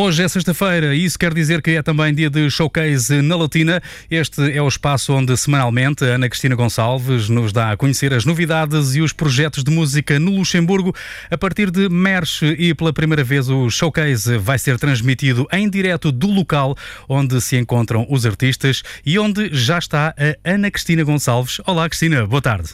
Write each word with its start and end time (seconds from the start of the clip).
Hoje 0.00 0.22
é 0.22 0.28
sexta-feira 0.28 0.94
e 0.94 1.04
isso 1.04 1.18
quer 1.18 1.34
dizer 1.34 1.60
que 1.60 1.72
é 1.72 1.82
também 1.82 2.14
dia 2.14 2.30
de 2.30 2.48
showcase 2.48 3.20
na 3.20 3.34
Latina. 3.34 3.82
Este 4.08 4.52
é 4.52 4.62
o 4.62 4.68
espaço 4.68 5.12
onde 5.12 5.36
semanalmente 5.36 6.04
a 6.04 6.14
Ana 6.14 6.28
Cristina 6.28 6.54
Gonçalves 6.54 7.28
nos 7.28 7.52
dá 7.52 7.72
a 7.72 7.76
conhecer 7.76 8.14
as 8.14 8.24
novidades 8.24 8.94
e 8.94 9.00
os 9.00 9.12
projetos 9.12 9.64
de 9.64 9.72
música 9.72 10.20
no 10.20 10.36
Luxemburgo. 10.36 10.94
A 11.28 11.36
partir 11.36 11.68
de 11.72 11.88
Merche 11.88 12.46
e 12.46 12.72
pela 12.74 12.92
primeira 12.92 13.24
vez 13.24 13.48
o 13.48 13.68
showcase 13.68 14.38
vai 14.38 14.56
ser 14.56 14.78
transmitido 14.78 15.48
em 15.50 15.68
direto 15.68 16.12
do 16.12 16.28
local 16.28 16.76
onde 17.08 17.40
se 17.40 17.56
encontram 17.56 18.06
os 18.08 18.24
artistas 18.24 18.84
e 19.04 19.18
onde 19.18 19.52
já 19.52 19.80
está 19.80 20.14
a 20.16 20.48
Ana 20.48 20.70
Cristina 20.70 21.02
Gonçalves. 21.02 21.60
Olá 21.66 21.88
Cristina, 21.88 22.24
boa 22.24 22.40
tarde. 22.40 22.68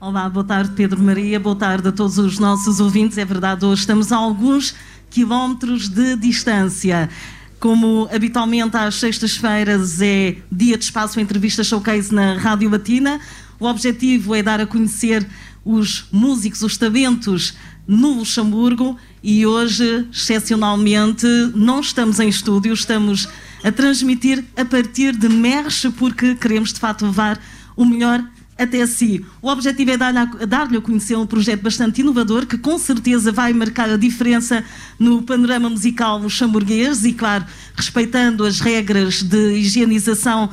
Olá, 0.00 0.30
boa 0.30 0.46
tarde 0.46 0.70
Pedro 0.74 0.98
Maria, 1.02 1.38
boa 1.38 1.56
tarde 1.56 1.88
a 1.88 1.92
todos 1.92 2.16
os 2.16 2.38
nossos 2.38 2.80
ouvintes. 2.80 3.18
É 3.18 3.24
verdade, 3.26 3.66
hoje 3.66 3.82
estamos 3.82 4.10
a 4.10 4.16
alguns 4.16 4.74
quilómetros 5.10 5.88
de 5.88 6.16
distância. 6.16 7.10
Como 7.58 8.08
habitualmente 8.10 8.76
às 8.76 8.94
sextas-feiras 8.94 10.00
é 10.00 10.36
dia 10.50 10.78
de 10.78 10.84
espaço 10.84 11.20
entrevista 11.20 11.62
showcase 11.62 12.14
na 12.14 12.38
Rádio 12.38 12.70
Batina, 12.70 13.20
o 13.58 13.66
objetivo 13.66 14.34
é 14.34 14.42
dar 14.42 14.60
a 14.60 14.66
conhecer 14.66 15.26
os 15.62 16.06
músicos, 16.10 16.62
os 16.62 16.78
talentos 16.78 17.54
no 17.86 18.14
Luxemburgo 18.14 18.96
e 19.22 19.44
hoje, 19.44 20.08
excepcionalmente, 20.12 21.26
não 21.54 21.80
estamos 21.80 22.18
em 22.20 22.28
estúdio, 22.28 22.72
estamos 22.72 23.28
a 23.62 23.70
transmitir 23.70 24.44
a 24.56 24.64
partir 24.64 25.14
de 25.14 25.28
Merche 25.28 25.90
porque 25.90 26.34
queremos 26.34 26.72
de 26.72 26.80
facto 26.80 27.04
levar 27.04 27.38
o 27.76 27.84
melhor 27.84 28.24
até 28.60 28.86
si. 28.86 29.24
O 29.40 29.48
objetivo 29.48 29.90
é 29.90 29.96
dar-lhe 29.96 30.76
a, 30.76 30.80
conhecer 30.80 31.16
um 31.16 31.26
projeto 31.26 31.62
bastante 31.62 32.02
inovador 32.02 32.46
que 32.46 32.58
com 32.58 32.78
certeza 32.78 33.32
vai 33.32 33.52
marcar 33.52 33.88
a 33.88 33.96
diferença 33.96 34.62
no 34.98 35.22
panorama 35.22 35.70
musical 35.70 36.18
luxemburguês 36.18 37.04
e, 37.04 37.12
claro, 37.12 37.44
respeitando 37.74 38.44
as 38.44 38.60
regras 38.60 39.22
de 39.22 39.54
higienização 39.54 40.50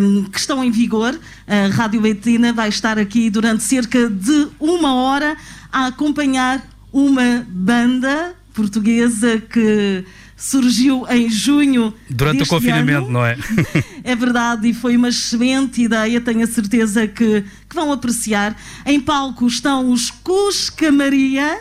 um, 0.00 0.24
que 0.24 0.38
estão 0.38 0.62
em 0.62 0.70
vigor. 0.70 1.18
A 1.46 1.74
Rádio 1.74 2.00
Betina 2.00 2.52
vai 2.52 2.68
estar 2.68 2.98
aqui 2.98 3.30
durante 3.30 3.62
cerca 3.62 4.08
de 4.10 4.48
uma 4.60 4.94
hora 4.94 5.36
a 5.72 5.86
acompanhar 5.86 6.62
uma 6.92 7.46
banda 7.48 8.34
portuguesa 8.56 9.38
que 9.38 10.02
surgiu 10.34 11.06
em 11.10 11.28
junho. 11.28 11.94
Durante 12.08 12.42
o 12.42 12.46
confinamento, 12.46 13.04
ano. 13.04 13.10
não 13.10 13.24
é? 13.24 13.36
É 14.02 14.14
verdade, 14.14 14.68
e 14.68 14.74
foi 14.74 14.96
uma 14.96 15.08
excelente 15.08 15.82
ideia, 15.82 16.20
tenho 16.20 16.42
a 16.42 16.46
certeza 16.46 17.06
que, 17.06 17.44
que 17.68 17.74
vão 17.74 17.92
apreciar. 17.92 18.56
Em 18.84 19.00
palco 19.00 19.46
estão 19.46 19.90
os 19.90 20.10
Cusca 20.10 20.90
Maria. 20.90 21.58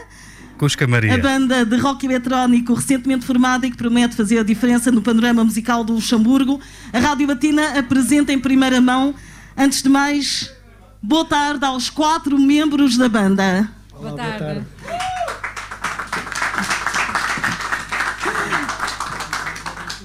Cusca 0.57 0.87
Maria. 0.87 1.15
A 1.15 1.17
banda 1.17 1.65
de 1.65 1.75
rock 1.77 2.05
eletrónico 2.05 2.73
recentemente 2.73 3.25
formada 3.25 3.67
e 3.67 3.71
que 3.71 3.77
promete 3.77 4.15
fazer 4.15 4.39
a 4.39 4.43
diferença 4.43 4.91
no 4.91 5.01
panorama 5.01 5.43
musical 5.43 5.83
do 5.83 5.93
Luxemburgo. 5.93 6.61
A 6.93 6.99
Rádio 6.99 7.27
Batina 7.27 7.77
apresenta 7.79 8.31
em 8.31 8.39
primeira 8.39 8.79
mão. 8.79 9.13
Antes 9.57 9.81
de 9.81 9.89
mais, 9.89 10.51
boa 11.01 11.25
tarde 11.25 11.65
aos 11.65 11.89
quatro 11.89 12.37
membros 12.37 12.95
da 12.95 13.09
banda. 13.09 13.69
Boa 13.91 14.13
tarde. 14.13 14.37
Boa 14.37 14.53
tarde. 14.53 15.14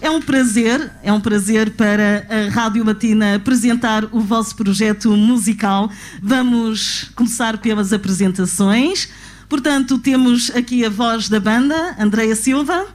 É 0.03 0.09
um 0.09 0.21
prazer, 0.23 0.91
é 1.03 1.13
um 1.13 1.21
prazer 1.21 1.73
para 1.73 2.27
a 2.31 2.51
Rádio 2.51 2.83
Latina 2.83 3.35
apresentar 3.35 4.05
o 4.07 4.21
vosso 4.21 4.57
projeto 4.57 5.15
musical. 5.15 5.91
Vamos 6.23 7.11
começar 7.15 7.59
pelas 7.59 7.93
apresentações. 7.93 9.11
Portanto, 9.47 9.99
temos 9.99 10.51
aqui 10.57 10.87
a 10.87 10.89
voz 10.89 11.29
da 11.29 11.39
banda, 11.39 11.97
Andreia 11.99 12.35
Silva. 12.35 12.87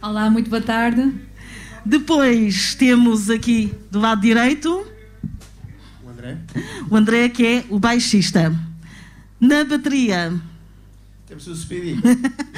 Olá, 0.00 0.30
muito 0.30 0.48
boa 0.48 0.62
tarde. 0.62 1.12
Depois 1.84 2.74
temos 2.74 3.28
aqui 3.28 3.74
do 3.90 4.00
lado 4.00 4.22
direito 4.22 4.86
o 6.02 6.08
André. 6.08 6.38
O 6.88 6.96
André, 6.96 7.28
que 7.28 7.46
é 7.46 7.64
o 7.68 7.78
baixista. 7.78 8.54
Na 9.38 9.64
bateria 9.64 10.32
temos 11.26 11.46
o 11.46 11.56
Speedy. 11.56 12.00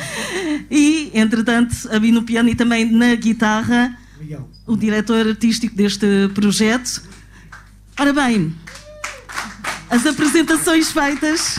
e, 0.70 1.10
entretanto, 1.14 1.74
ali 1.90 2.10
no 2.10 2.22
piano 2.22 2.48
e 2.48 2.54
também 2.54 2.90
na 2.90 3.14
guitarra, 3.14 3.96
Miguel. 4.18 4.48
o 4.66 4.76
diretor 4.76 5.26
artístico 5.26 5.74
deste 5.74 6.06
projeto. 6.34 7.02
Ora 7.98 8.12
bem, 8.12 8.54
as 9.90 10.04
apresentações 10.06 10.90
feitas. 10.90 11.58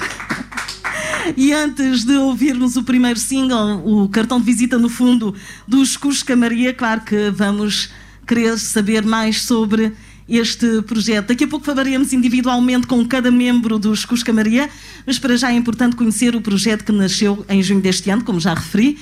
E 1.36 1.52
antes 1.52 2.06
de 2.06 2.16
ouvirmos 2.16 2.78
o 2.78 2.84
primeiro 2.84 3.20
single, 3.20 3.86
o 3.86 4.08
cartão 4.08 4.40
de 4.40 4.46
visita 4.46 4.78
no 4.78 4.88
fundo 4.88 5.36
dos 5.68 5.98
Cusca 5.98 6.36
Maria, 6.36 6.74
claro 6.74 7.02
que 7.02 7.30
vamos 7.32 7.90
querer 8.26 8.58
saber 8.58 9.04
mais 9.04 9.42
sobre 9.42 9.94
este 10.28 10.82
projeto. 10.82 11.28
Daqui 11.28 11.46
a 11.46 11.48
pouco 11.48 11.66
falaremos 11.66 12.12
individualmente 12.14 12.88
com 12.88 13.06
cada 13.08 13.32
membro 13.32 13.80
dos 13.80 14.06
Cusca 14.06 14.34
Maria, 14.34 14.70
mas 15.06 15.18
para 15.18 15.38
já 15.38 15.52
é 15.52 15.56
importante 15.56 15.96
conhecer 15.96 16.36
o 16.36 16.42
projeto 16.42 16.84
que 16.84 16.92
nasceu 16.92 17.46
em 17.48 17.62
junho 17.64 17.82
deste 17.82 18.10
ano, 18.10 18.24
como 18.24 18.40
já 18.40 18.54
referi. 18.54 18.98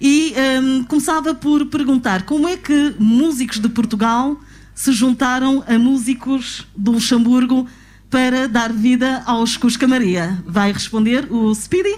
E 0.00 0.34
um, 0.62 0.84
começava 0.84 1.34
por 1.34 1.66
perguntar 1.66 2.22
como 2.24 2.48
é 2.48 2.56
que 2.56 2.94
músicos 2.98 3.58
de 3.58 3.68
Portugal 3.68 4.40
se 4.74 4.92
juntaram 4.92 5.62
a 5.66 5.78
músicos 5.78 6.66
do 6.76 6.92
Luxemburgo 6.92 7.68
para 8.10 8.48
dar 8.48 8.72
vida 8.72 9.22
aos 9.26 9.56
Cusca 9.56 9.86
Maria. 9.86 10.42
Vai 10.46 10.72
responder 10.72 11.30
o 11.30 11.54
Speedy? 11.54 11.94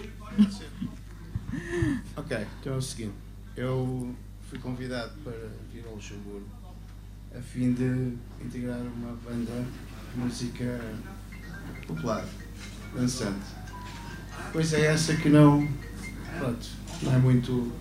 Ok, 2.17 2.37
então 2.61 2.75
é 2.75 2.77
o 2.77 2.83
seguinte. 2.83 3.15
Eu 3.57 4.15
fui 4.51 4.59
convidado 4.59 5.13
para 5.25 5.51
vir 5.73 5.85
ao 5.87 5.95
Luxemburgo 5.95 6.47
a 7.37 7.43
fim 7.43 7.73
de 7.73 8.13
integrar 8.45 8.81
uma 8.81 9.17
banda 9.25 9.65
de 10.13 10.21
música 10.21 10.81
popular, 11.87 12.25
dançante. 12.95 13.45
Pois 14.53 14.73
é 14.73 14.87
essa 14.87 15.17
que 15.17 15.29
não, 15.29 15.69
pronto, 16.39 16.67
não 17.03 17.15
é 17.15 17.19
muito 17.19 17.73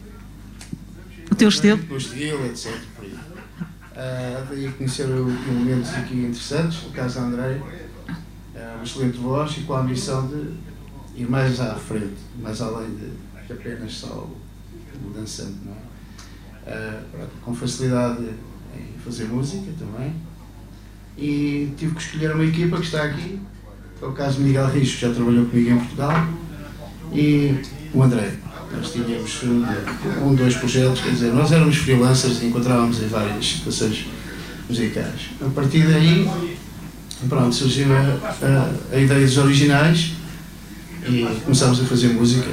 o 1.31 1.35
teu 1.35 1.49
estilo, 1.49 1.79
o 1.91 1.97
estilo, 1.97 2.45
etc. 2.45 2.73
Por 2.95 3.05
aí. 3.05 3.13
Uh, 3.13 4.45
daí 4.49 4.71
conhecer 4.71 5.07
elementos 5.07 5.93
aqui 5.93 6.15
interessantes, 6.15 6.83
no 6.83 6.91
caso 6.91 7.19
da 7.19 7.25
André, 7.27 7.57
uh, 7.57 8.75
uma 8.75 8.83
excelente 8.83 9.17
voz 9.17 9.55
e 9.57 9.61
com 9.61 9.73
a 9.73 9.81
ambição 9.81 10.27
de 10.27 10.55
ir 11.15 11.29
mais 11.29 11.59
à 11.59 11.75
frente, 11.75 12.17
mais 12.41 12.59
além 12.59 12.89
de, 12.95 13.53
apenas 13.53 13.93
só 13.93 14.07
o, 14.07 14.37
o 15.05 15.09
dançante, 15.11 15.59
não 15.63 15.73
é? 15.73 15.83
Uh, 16.65 17.27
com 17.43 17.53
facilidade 17.53 18.33
fazer 19.03 19.25
música 19.25 19.71
também. 19.77 20.13
E 21.17 21.69
tive 21.77 21.93
que 21.95 22.01
escolher 22.01 22.33
uma 22.33 22.43
equipa 22.43 22.77
que 22.77 22.85
está 22.85 23.03
aqui, 23.03 23.39
que 23.99 24.03
é 24.03 24.07
o 24.07 24.11
caso 24.13 24.41
Miguel 24.41 24.69
que 24.71 24.83
já 24.83 25.13
trabalhou 25.13 25.45
comigo 25.45 25.69
em 25.69 25.77
Portugal, 25.77 26.27
e 27.13 27.55
o 27.93 28.01
André. 28.01 28.33
Nós 28.75 28.91
tínhamos 28.91 29.43
um, 30.23 30.33
dois 30.33 30.55
projetos, 30.55 31.01
quer 31.01 31.11
dizer, 31.11 31.31
nós 31.31 31.51
éramos 31.51 31.77
freelancers 31.77 32.41
e 32.41 32.47
encontrávamos 32.47 33.03
em 33.03 33.07
várias 33.07 33.45
situações 33.45 34.07
musicais. 34.67 35.29
A 35.39 35.49
partir 35.49 35.87
daí, 35.87 36.27
pronto, 37.29 37.53
surgiu 37.53 37.93
a, 37.93 37.99
a, 38.01 38.95
a 38.95 38.99
ideia 38.99 39.25
dos 39.25 39.37
originais 39.37 40.13
e 41.07 41.23
começámos 41.43 41.81
a 41.81 41.83
fazer 41.85 42.07
música. 42.09 42.49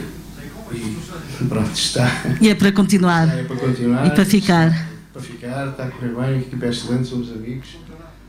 E 0.72 1.44
pronto, 1.48 1.72
está. 1.72 2.36
E 2.38 2.50
é 2.50 2.54
para 2.54 2.70
continuar. 2.70 3.26
É 3.26 3.44
para 3.44 3.56
continuar. 3.56 4.06
E 4.06 4.10
para 4.10 4.26
ficar 4.26 4.89
para 5.20 5.28
ficar, 5.28 5.68
está 5.68 5.84
a 5.84 5.90
correr 5.90 6.14
bem, 6.14 6.40
equipa 6.40 6.66
é 6.66 6.70
excelente, 6.70 7.06
somos 7.06 7.30
amigos, 7.30 7.76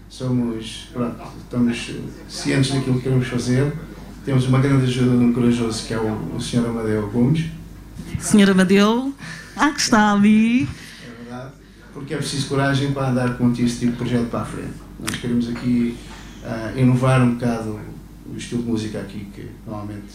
somos, 0.09 0.89
pronto, 0.91 1.23
estamos 1.41 1.91
cientes 2.27 2.73
daquilo 2.73 2.97
que 2.97 3.03
queremos 3.03 3.27
fazer. 3.27 3.73
Temos 4.25 4.45
uma 4.47 4.59
grande 4.59 4.83
ajuda 4.83 5.17
de 5.17 5.23
um 5.23 5.33
corajoso 5.33 5.87
que 5.87 5.93
é 5.93 5.97
o, 5.97 6.35
o 6.35 6.39
Sr. 6.39 6.65
Amadeu 6.67 7.09
Gomes. 7.09 7.45
Sr. 8.19 8.51
Amadeu, 8.51 9.13
ah, 9.55 9.71
que 9.71 9.79
está 9.79 10.13
ali. 10.13 10.63
É 10.63 11.23
verdade, 11.23 11.53
porque 11.93 12.13
é 12.13 12.17
preciso 12.17 12.47
coragem 12.49 12.91
para 12.91 13.09
andar 13.09 13.37
com 13.37 13.51
este 13.53 13.79
tipo 13.79 13.93
de 13.93 13.97
projeto 13.97 14.29
para 14.29 14.41
a 14.41 14.45
frente. 14.45 14.73
Nós 14.99 15.15
queremos 15.15 15.49
aqui 15.49 15.97
uh, 16.43 16.77
inovar 16.77 17.21
um 17.21 17.33
bocado 17.35 17.79
o 18.31 18.37
estilo 18.37 18.61
de 18.61 18.69
música 18.69 18.99
aqui 18.99 19.27
que 19.33 19.49
normalmente 19.65 20.13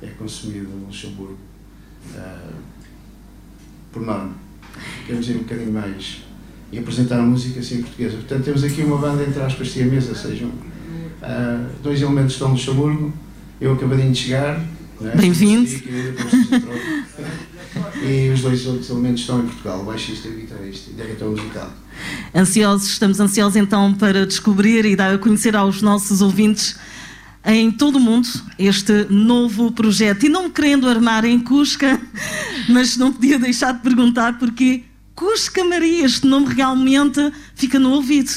é 0.00 0.06
consumido 0.08 0.68
no 0.68 0.86
Luxemburgo 0.86 1.38
uh, 2.14 2.54
por 3.92 4.02
norma 4.02 4.43
queremos 5.06 5.28
ir 5.28 5.36
um 5.36 5.38
bocadinho 5.38 5.72
mais 5.72 6.22
e 6.72 6.78
apresentar 6.78 7.18
a 7.18 7.22
música 7.22 7.60
assim 7.60 7.82
portuguesa. 7.82 8.16
Portanto, 8.16 8.44
temos 8.44 8.64
aqui 8.64 8.82
uma 8.82 8.98
banda 8.98 9.22
entre 9.22 9.40
aspas 9.42 9.70
siamesa, 9.70 10.14
sejam 10.14 10.48
uh, 10.48 11.68
dois 11.82 12.00
elementos 12.02 12.32
estão 12.32 12.48
no 12.48 12.54
Luxemburgo, 12.54 13.12
eu 13.60 13.72
acabadinho 13.72 14.12
de 14.12 14.18
chegar. 14.18 14.60
Né? 15.00 15.12
Bem-vindo. 15.16 15.70
E 18.02 18.30
os 18.30 18.42
dois 18.42 18.66
outros 18.66 18.90
elementos 18.90 19.22
estão 19.22 19.40
em 19.40 19.46
Portugal, 19.46 19.80
o 19.80 19.84
baixista 19.84 20.28
e 20.28 20.32
o 20.32 20.34
guitarrista, 20.36 20.90
e 20.90 20.94
diretor 20.94 21.30
musical. 21.30 21.72
Ansiosos, 22.34 22.88
estamos 22.88 23.18
ansiosos 23.20 23.56
então 23.56 23.94
para 23.94 24.26
descobrir 24.26 24.84
e 24.84 24.94
dar 24.94 25.14
a 25.14 25.18
conhecer 25.18 25.56
aos 25.56 25.80
nossos 25.82 26.20
ouvintes 26.20 26.76
em 27.44 27.70
todo 27.70 27.96
o 27.96 28.00
mundo 28.00 28.28
este 28.58 29.06
novo 29.10 29.72
projeto. 29.72 30.26
E 30.26 30.28
não 30.28 30.44
me 30.44 30.50
querendo 30.50 30.88
armar 30.88 31.24
em 31.24 31.38
Cusca, 31.38 32.00
mas 32.68 32.96
não 32.96 33.12
podia 33.12 33.38
deixar 33.38 33.72
de 33.72 33.80
perguntar 33.80 34.38
porque 34.38 34.84
Cusca 35.14 35.64
Maria, 35.64 36.04
este 36.04 36.26
nome 36.26 36.54
realmente 36.54 37.20
fica 37.54 37.78
no 37.78 37.90
ouvido. 37.90 38.32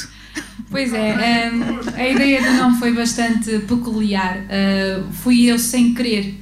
Pois 0.70 0.92
é, 0.92 1.50
um, 1.50 1.98
a 1.98 2.08
ideia 2.08 2.42
do 2.42 2.52
nome 2.58 2.78
foi 2.78 2.92
bastante 2.92 3.58
peculiar. 3.60 4.38
Uh, 4.38 5.10
fui 5.12 5.46
eu 5.46 5.58
sem 5.58 5.94
querer 5.94 6.38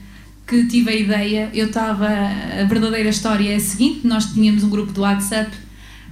que 0.46 0.66
tive 0.66 0.90
a 0.90 0.94
ideia. 0.94 1.50
Eu 1.54 1.66
estava. 1.66 2.08
A 2.08 2.64
verdadeira 2.64 3.08
história 3.08 3.52
é 3.52 3.56
a 3.56 3.60
seguinte: 3.60 4.06
nós 4.06 4.32
tínhamos 4.32 4.64
um 4.64 4.68
grupo 4.68 4.92
do 4.92 5.02
WhatsApp 5.02 5.50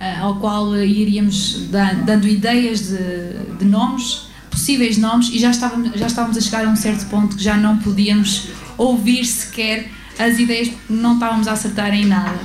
uh, 0.01 0.23
ao 0.23 0.39
qual 0.39 0.77
iríamos 0.77 1.69
dando 2.05 2.29
ideias 2.29 2.89
de, 2.89 3.57
de, 3.59 3.65
nomes, 3.65 4.29
possíveis 4.55 4.97
nomes, 4.97 5.29
e 5.33 5.39
já 5.39 5.51
estávamos, 5.51 5.93
já 5.95 6.07
estávamos 6.07 6.37
a 6.37 6.41
chegar 6.41 6.65
a 6.65 6.69
um 6.69 6.77
certo 6.77 7.07
ponto 7.07 7.37
que 7.37 7.43
já 7.43 7.57
não 7.57 7.79
podíamos 7.79 8.49
ouvir 8.79 9.25
sequer 9.25 9.91
as 10.19 10.39
ideias, 10.39 10.71
não 10.89 11.15
estávamos 11.15 11.49
a 11.49 11.53
acertar 11.53 11.93
em 11.93 12.07
nada. 12.07 12.39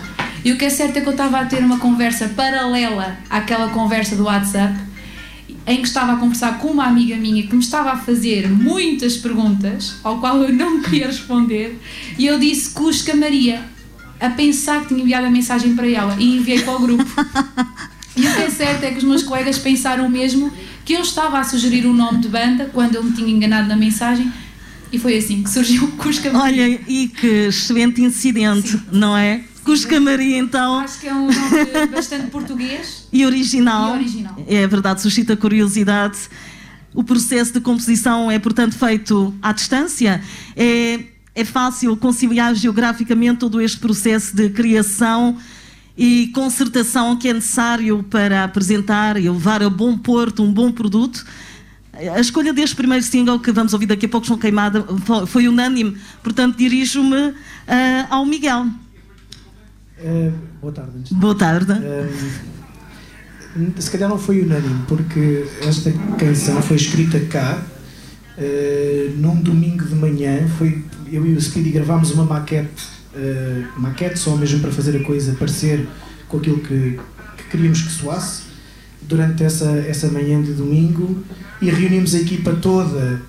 E 0.43 0.51
o 0.51 0.57
que 0.57 0.65
é 0.65 0.69
certo 0.69 0.97
é 0.97 1.01
que 1.01 1.07
eu 1.07 1.11
estava 1.11 1.39
a 1.39 1.45
ter 1.45 1.63
uma 1.63 1.79
conversa 1.79 2.29
paralela 2.29 3.17
àquela 3.29 3.69
conversa 3.69 4.15
do 4.15 4.23
WhatsApp 4.23 4.89
em 5.67 5.81
que 5.81 5.87
estava 5.87 6.13
a 6.13 6.15
conversar 6.15 6.57
com 6.57 6.69
uma 6.69 6.85
amiga 6.85 7.15
minha 7.15 7.43
que 7.43 7.53
me 7.53 7.61
estava 7.61 7.91
a 7.91 7.97
fazer 7.97 8.49
muitas 8.49 9.17
perguntas, 9.17 9.95
ao 10.03 10.19
qual 10.19 10.41
eu 10.41 10.51
não 10.51 10.81
queria 10.81 11.07
responder, 11.07 11.79
e 12.17 12.25
eu 12.25 12.39
disse 12.39 12.71
Cusca 12.71 13.15
Maria, 13.15 13.61
a 14.19 14.29
pensar 14.31 14.81
que 14.81 14.89
tinha 14.89 15.01
enviado 15.01 15.27
a 15.27 15.29
mensagem 15.29 15.75
para 15.75 15.87
ela 15.87 16.15
e 16.19 16.37
enviei 16.37 16.61
para 16.61 16.75
o 16.75 16.79
grupo. 16.79 17.05
E 18.15 18.27
o 18.27 18.35
que 18.35 18.41
é 18.41 18.49
certo 18.49 18.83
é 18.83 18.91
que 18.91 18.97
os 18.97 19.03
meus 19.05 19.23
colegas 19.23 19.57
pensaram 19.57 20.05
o 20.05 20.09
mesmo, 20.09 20.51
que 20.89 20.95
eu 20.95 21.01
estava 21.01 21.37
a 21.37 21.43
sugerir 21.43 21.85
o 21.85 21.91
um 21.91 21.93
nome 21.93 22.17
de 22.17 22.27
banda 22.27 22.65
quando 22.73 22.95
eu 22.95 23.03
me 23.03 23.11
tinha 23.11 23.29
enganado 23.29 23.67
na 23.67 23.75
mensagem. 23.75 24.33
E 24.91 24.97
foi 24.97 25.19
assim 25.19 25.43
que 25.43 25.49
surgiu 25.51 25.83
o 25.83 25.91
Cusca 25.91 26.33
Maria. 26.33 26.63
Olha, 26.63 26.81
e 26.87 27.07
que 27.09 27.27
excelente 27.27 28.01
incidente, 28.01 28.69
Sim. 28.69 28.81
não 28.91 29.15
é? 29.15 29.43
Cusca 29.63 29.99
Maria, 29.99 30.39
então. 30.39 30.79
Acho 30.79 30.99
que 30.99 31.07
é 31.07 31.13
um 31.13 31.27
nome 31.27 31.85
bastante 31.93 32.31
português. 32.31 33.07
E 33.13 33.23
original. 33.23 33.97
E 33.97 33.99
original. 33.99 34.43
É 34.47 34.65
verdade, 34.65 35.03
suscita 35.03 35.37
curiosidade. 35.37 36.17
O 36.91 37.03
processo 37.03 37.53
de 37.53 37.61
composição 37.61 38.31
é, 38.31 38.39
portanto, 38.39 38.73
feito 38.73 39.31
à 39.43 39.51
distância. 39.51 40.19
É, 40.57 41.01
é 41.35 41.45
fácil 41.45 41.95
conciliar 41.97 42.55
geograficamente 42.55 43.41
todo 43.41 43.61
este 43.61 43.77
processo 43.77 44.35
de 44.35 44.49
criação 44.49 45.37
e 45.99 46.27
concertação 46.27 47.17
que 47.17 47.27
é 47.27 47.33
necessário 47.33 48.01
para 48.03 48.45
apresentar 48.45 49.17
e 49.17 49.29
levar 49.29 49.61
a 49.61 49.69
bom 49.69 49.97
porto 49.97 50.41
um 50.41 50.49
bom 50.49 50.71
produto. 50.71 51.25
A 51.91 52.21
escolha 52.21 52.53
deste 52.53 52.73
primeiro 52.73 53.03
single 53.03 53.37
que 53.37 53.51
vamos 53.51 53.73
ouvir 53.73 53.87
daqui 53.87 54.05
a 54.05 54.09
pouco, 54.09 54.25
João 54.25 54.39
Queimada, 54.39 54.81
foi 55.27 55.49
unânime. 55.49 55.97
Portanto, 56.23 56.55
dirijo-me 56.55 57.17
uh, 57.17 57.35
ao 58.09 58.25
Miguel. 58.25 58.67
Uh, 59.99 60.31
boa 60.61 60.71
tarde. 60.71 61.13
Boa 61.13 61.35
tarde. 61.35 61.73
Uh, 61.73 62.09
se 63.77 63.91
calhar 63.91 64.09
não 64.09 64.17
foi 64.17 64.41
unânime, 64.41 64.85
porque 64.87 65.45
esta 65.67 65.91
canção 66.17 66.61
foi 66.61 66.77
escrita 66.77 67.19
cá, 67.25 67.61
num 69.17 69.41
domingo 69.41 69.83
de 69.83 69.95
manhã. 69.95 70.47
Foi, 70.57 70.81
eu 71.11 71.25
e 71.25 71.33
o 71.33 71.41
Speedy 71.41 71.71
gravámos 71.71 72.11
uma 72.11 72.23
maquete, 72.23 72.98
maquete 73.77 74.19
só 74.19 74.35
mesmo 74.35 74.59
para 74.59 74.71
fazer 74.71 74.97
a 74.97 75.03
coisa 75.03 75.33
parecer 75.33 75.87
com 76.27 76.37
aquilo 76.37 76.59
que, 76.59 76.99
que 77.37 77.43
queríamos 77.51 77.81
que 77.81 77.91
soasse, 77.91 78.43
durante 79.01 79.43
essa, 79.43 79.69
essa 79.87 80.07
manhã 80.07 80.41
de 80.41 80.53
domingo, 80.53 81.23
e 81.61 81.69
reunimos 81.69 82.13
a 82.13 82.19
equipa 82.19 82.53
toda 82.53 83.21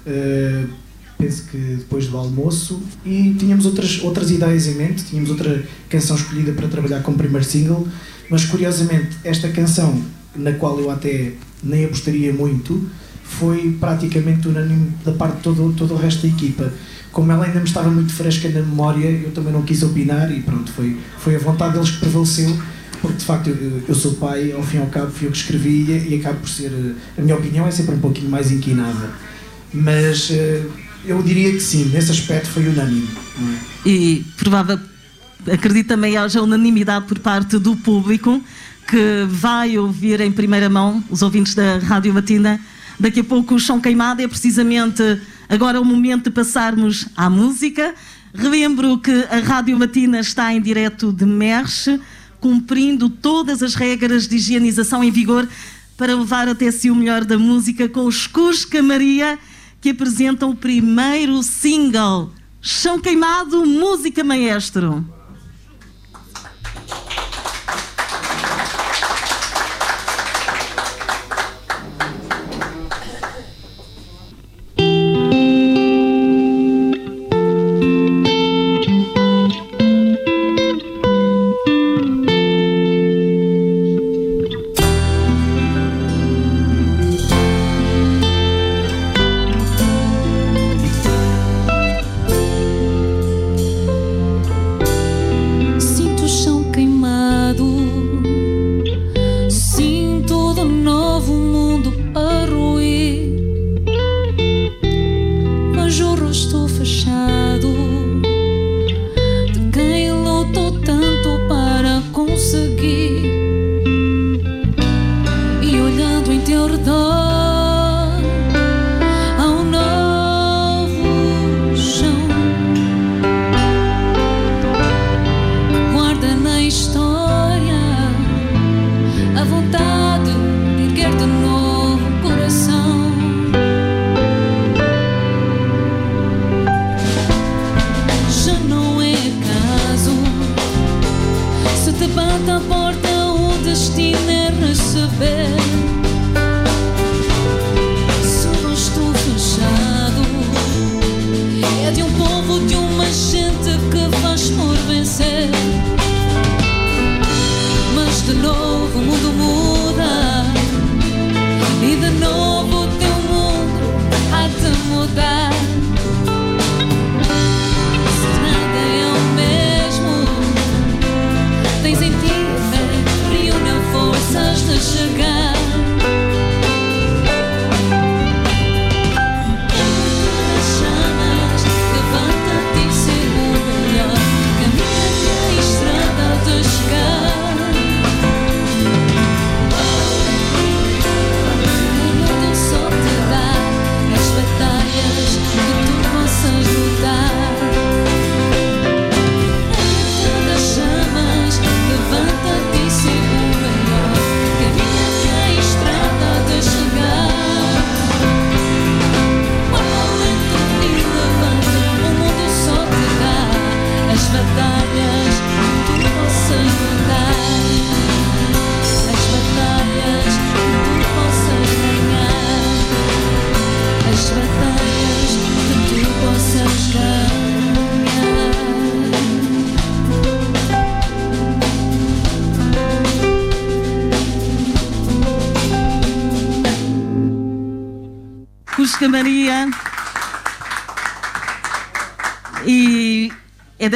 penso 1.20 1.44
que 1.50 1.58
depois 1.58 2.06
do 2.06 2.16
almoço, 2.16 2.82
e 3.04 3.34
tínhamos 3.38 3.66
outras, 3.66 4.02
outras 4.02 4.30
ideias 4.30 4.66
em 4.66 4.74
mente, 4.74 5.04
tínhamos 5.04 5.30
outra 5.30 5.62
canção 5.88 6.16
escolhida 6.16 6.52
para 6.52 6.66
trabalhar 6.66 7.02
como 7.02 7.18
primeiro 7.18 7.44
single, 7.44 7.86
mas 8.30 8.46
curiosamente 8.46 9.18
esta 9.22 9.48
canção, 9.50 10.02
na 10.34 10.52
qual 10.52 10.80
eu 10.80 10.90
até 10.90 11.32
nem 11.62 11.84
apostaria 11.84 12.32
muito, 12.32 12.88
foi 13.38 13.76
praticamente 13.78 14.48
unânime 14.48 14.92
da 15.04 15.12
parte 15.12 15.36
de 15.36 15.42
todo, 15.42 15.72
todo 15.76 15.94
o 15.94 15.96
resto 15.96 16.22
da 16.22 16.28
equipa. 16.28 16.72
Como 17.12 17.30
ela 17.32 17.44
ainda 17.44 17.58
me 17.58 17.64
estava 17.64 17.90
muito 17.90 18.12
fresca 18.12 18.48
na 18.48 18.60
memória, 18.60 19.08
eu 19.08 19.30
também 19.30 19.52
não 19.52 19.62
quis 19.62 19.82
opinar 19.82 20.30
e 20.30 20.40
pronto, 20.42 20.70
foi, 20.72 20.96
foi 21.18 21.36
a 21.36 21.38
vontade 21.38 21.74
deles 21.74 21.90
que 21.90 22.00
prevaleceu, 22.00 22.56
porque 23.00 23.16
de 23.16 23.24
facto 23.24 23.48
eu, 23.48 23.82
eu 23.88 23.94
sou 23.94 24.14
pai, 24.14 24.52
ao 24.52 24.62
fim 24.62 24.76
e 24.76 24.80
ao 24.80 24.86
cabo 24.86 25.10
fui 25.10 25.26
eu 25.26 25.32
que 25.32 25.38
escrevi 25.38 25.90
e, 25.90 26.14
e 26.14 26.20
acabo 26.20 26.40
por 26.40 26.48
ser. 26.48 26.70
A 27.16 27.22
minha 27.22 27.36
opinião 27.36 27.66
é 27.66 27.70
sempre 27.70 27.94
um 27.94 28.00
pouquinho 28.00 28.30
mais 28.30 28.50
inquinada. 28.50 29.10
Mas 29.72 30.30
eh, 30.30 30.62
eu 31.04 31.22
diria 31.22 31.52
que 31.52 31.60
sim, 31.60 31.86
nesse 31.86 32.10
aspecto 32.10 32.48
foi 32.48 32.68
unânime. 32.68 33.08
É? 33.84 33.88
E 33.88 34.24
provável, 34.36 34.78
acredito 35.50 35.88
também 35.88 36.16
haja 36.16 36.42
unanimidade 36.42 37.06
por 37.06 37.18
parte 37.18 37.58
do 37.58 37.76
público 37.76 38.42
que 38.86 39.24
vai 39.28 39.78
ouvir 39.78 40.20
em 40.20 40.32
primeira 40.32 40.68
mão 40.68 41.02
os 41.08 41.22
ouvintes 41.22 41.54
da 41.54 41.78
Rádio 41.78 42.12
Matina. 42.12 42.60
Daqui 43.00 43.20
a 43.20 43.24
pouco 43.24 43.54
o 43.54 43.58
chão 43.58 43.80
queimado 43.80 44.20
é 44.20 44.28
precisamente 44.28 45.02
agora 45.48 45.80
o 45.80 45.84
momento 45.86 46.24
de 46.24 46.30
passarmos 46.30 47.06
à 47.16 47.30
música. 47.30 47.94
Relembro 48.34 48.98
que 48.98 49.10
a 49.30 49.38
Rádio 49.38 49.78
Matina 49.78 50.20
está 50.20 50.52
em 50.52 50.60
direto 50.60 51.10
de 51.10 51.24
Merche, 51.24 51.98
cumprindo 52.40 53.08
todas 53.08 53.62
as 53.62 53.74
regras 53.74 54.28
de 54.28 54.36
higienização 54.36 55.02
em 55.02 55.10
vigor 55.10 55.48
para 55.96 56.14
levar 56.14 56.46
até 56.46 56.70
si 56.70 56.90
o 56.90 56.94
melhor 56.94 57.24
da 57.24 57.38
música 57.38 57.88
com 57.88 58.04
os 58.04 58.26
Cusca 58.26 58.82
Maria 58.82 59.38
que 59.80 59.88
apresentam 59.88 60.50
o 60.50 60.54
primeiro 60.54 61.42
single, 61.42 62.30
Chão 62.60 63.00
Queimado, 63.00 63.64
Música 63.64 64.22
Maestro. 64.22 65.19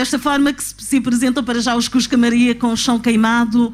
Desta 0.04 0.18
forma 0.18 0.52
que 0.52 0.62
se 0.62 0.98
apresentam 0.98 1.42
para 1.42 1.62
já 1.62 1.74
os 1.74 1.88
Cusca 1.88 2.14
Maria 2.14 2.54
com 2.54 2.66
o 2.66 2.76
Chão 2.76 2.98
Queimado, 2.98 3.72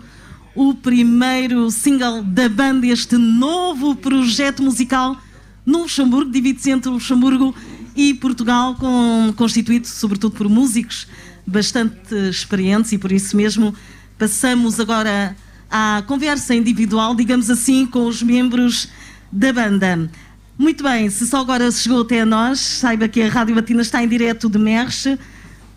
o 0.54 0.72
primeiro 0.74 1.72
single 1.72 2.22
da 2.22 2.48
banda, 2.48 2.86
este 2.86 3.16
novo 3.16 3.96
projeto 3.96 4.62
musical 4.62 5.20
no 5.66 5.80
Luxemburgo, 5.80 6.30
divide-se 6.30 6.70
entre 6.70 6.88
Luxemburgo 6.88 7.52
e 7.96 8.14
Portugal, 8.14 8.76
com, 8.76 9.34
constituído 9.34 9.88
sobretudo 9.88 10.36
por 10.36 10.48
músicos 10.48 11.08
bastante 11.44 12.14
experientes 12.30 12.92
e 12.92 12.98
por 12.98 13.10
isso 13.10 13.36
mesmo 13.36 13.74
passamos 14.16 14.78
agora 14.78 15.36
à 15.68 16.04
conversa 16.06 16.54
individual, 16.54 17.12
digamos 17.12 17.50
assim, 17.50 17.84
com 17.86 18.06
os 18.06 18.22
membros 18.22 18.88
da 19.32 19.52
banda. 19.52 20.08
Muito 20.56 20.84
bem, 20.84 21.10
se 21.10 21.26
só 21.26 21.38
agora 21.38 21.72
chegou 21.72 22.02
até 22.02 22.24
nós, 22.24 22.60
saiba 22.60 23.08
que 23.08 23.20
a 23.20 23.28
Rádio 23.28 23.56
Batina 23.56 23.82
está 23.82 24.00
em 24.00 24.06
direto 24.06 24.48
de 24.48 24.60
Merche 24.60 25.18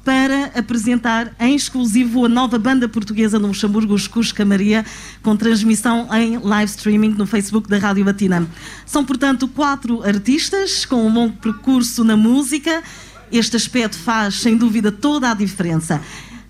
para 0.03 0.51
apresentar 0.55 1.33
em 1.39 1.55
exclusivo 1.55 2.25
a 2.25 2.29
nova 2.29 2.59
banda 2.59 2.89
portuguesa 2.89 3.39
no 3.39 3.47
Luxemburgo, 3.47 3.93
os 3.93 4.07
Cusca 4.07 4.43
Maria, 4.43 4.85
com 5.21 5.35
transmissão 5.35 6.07
em 6.13 6.37
live 6.37 6.69
streaming 6.69 7.09
no 7.09 7.25
Facebook 7.25 7.69
da 7.69 7.77
Rádio 7.77 8.03
Batina. 8.03 8.47
São, 8.85 9.05
portanto, 9.05 9.47
quatro 9.47 10.03
artistas 10.03 10.85
com 10.85 11.07
um 11.07 11.13
longo 11.13 11.37
percurso 11.37 12.03
na 12.03 12.17
música. 12.17 12.83
Este 13.31 13.55
aspecto 13.55 13.97
faz, 13.97 14.35
sem 14.35 14.57
dúvida, 14.57 14.91
toda 14.91 15.31
a 15.31 15.33
diferença. 15.33 16.01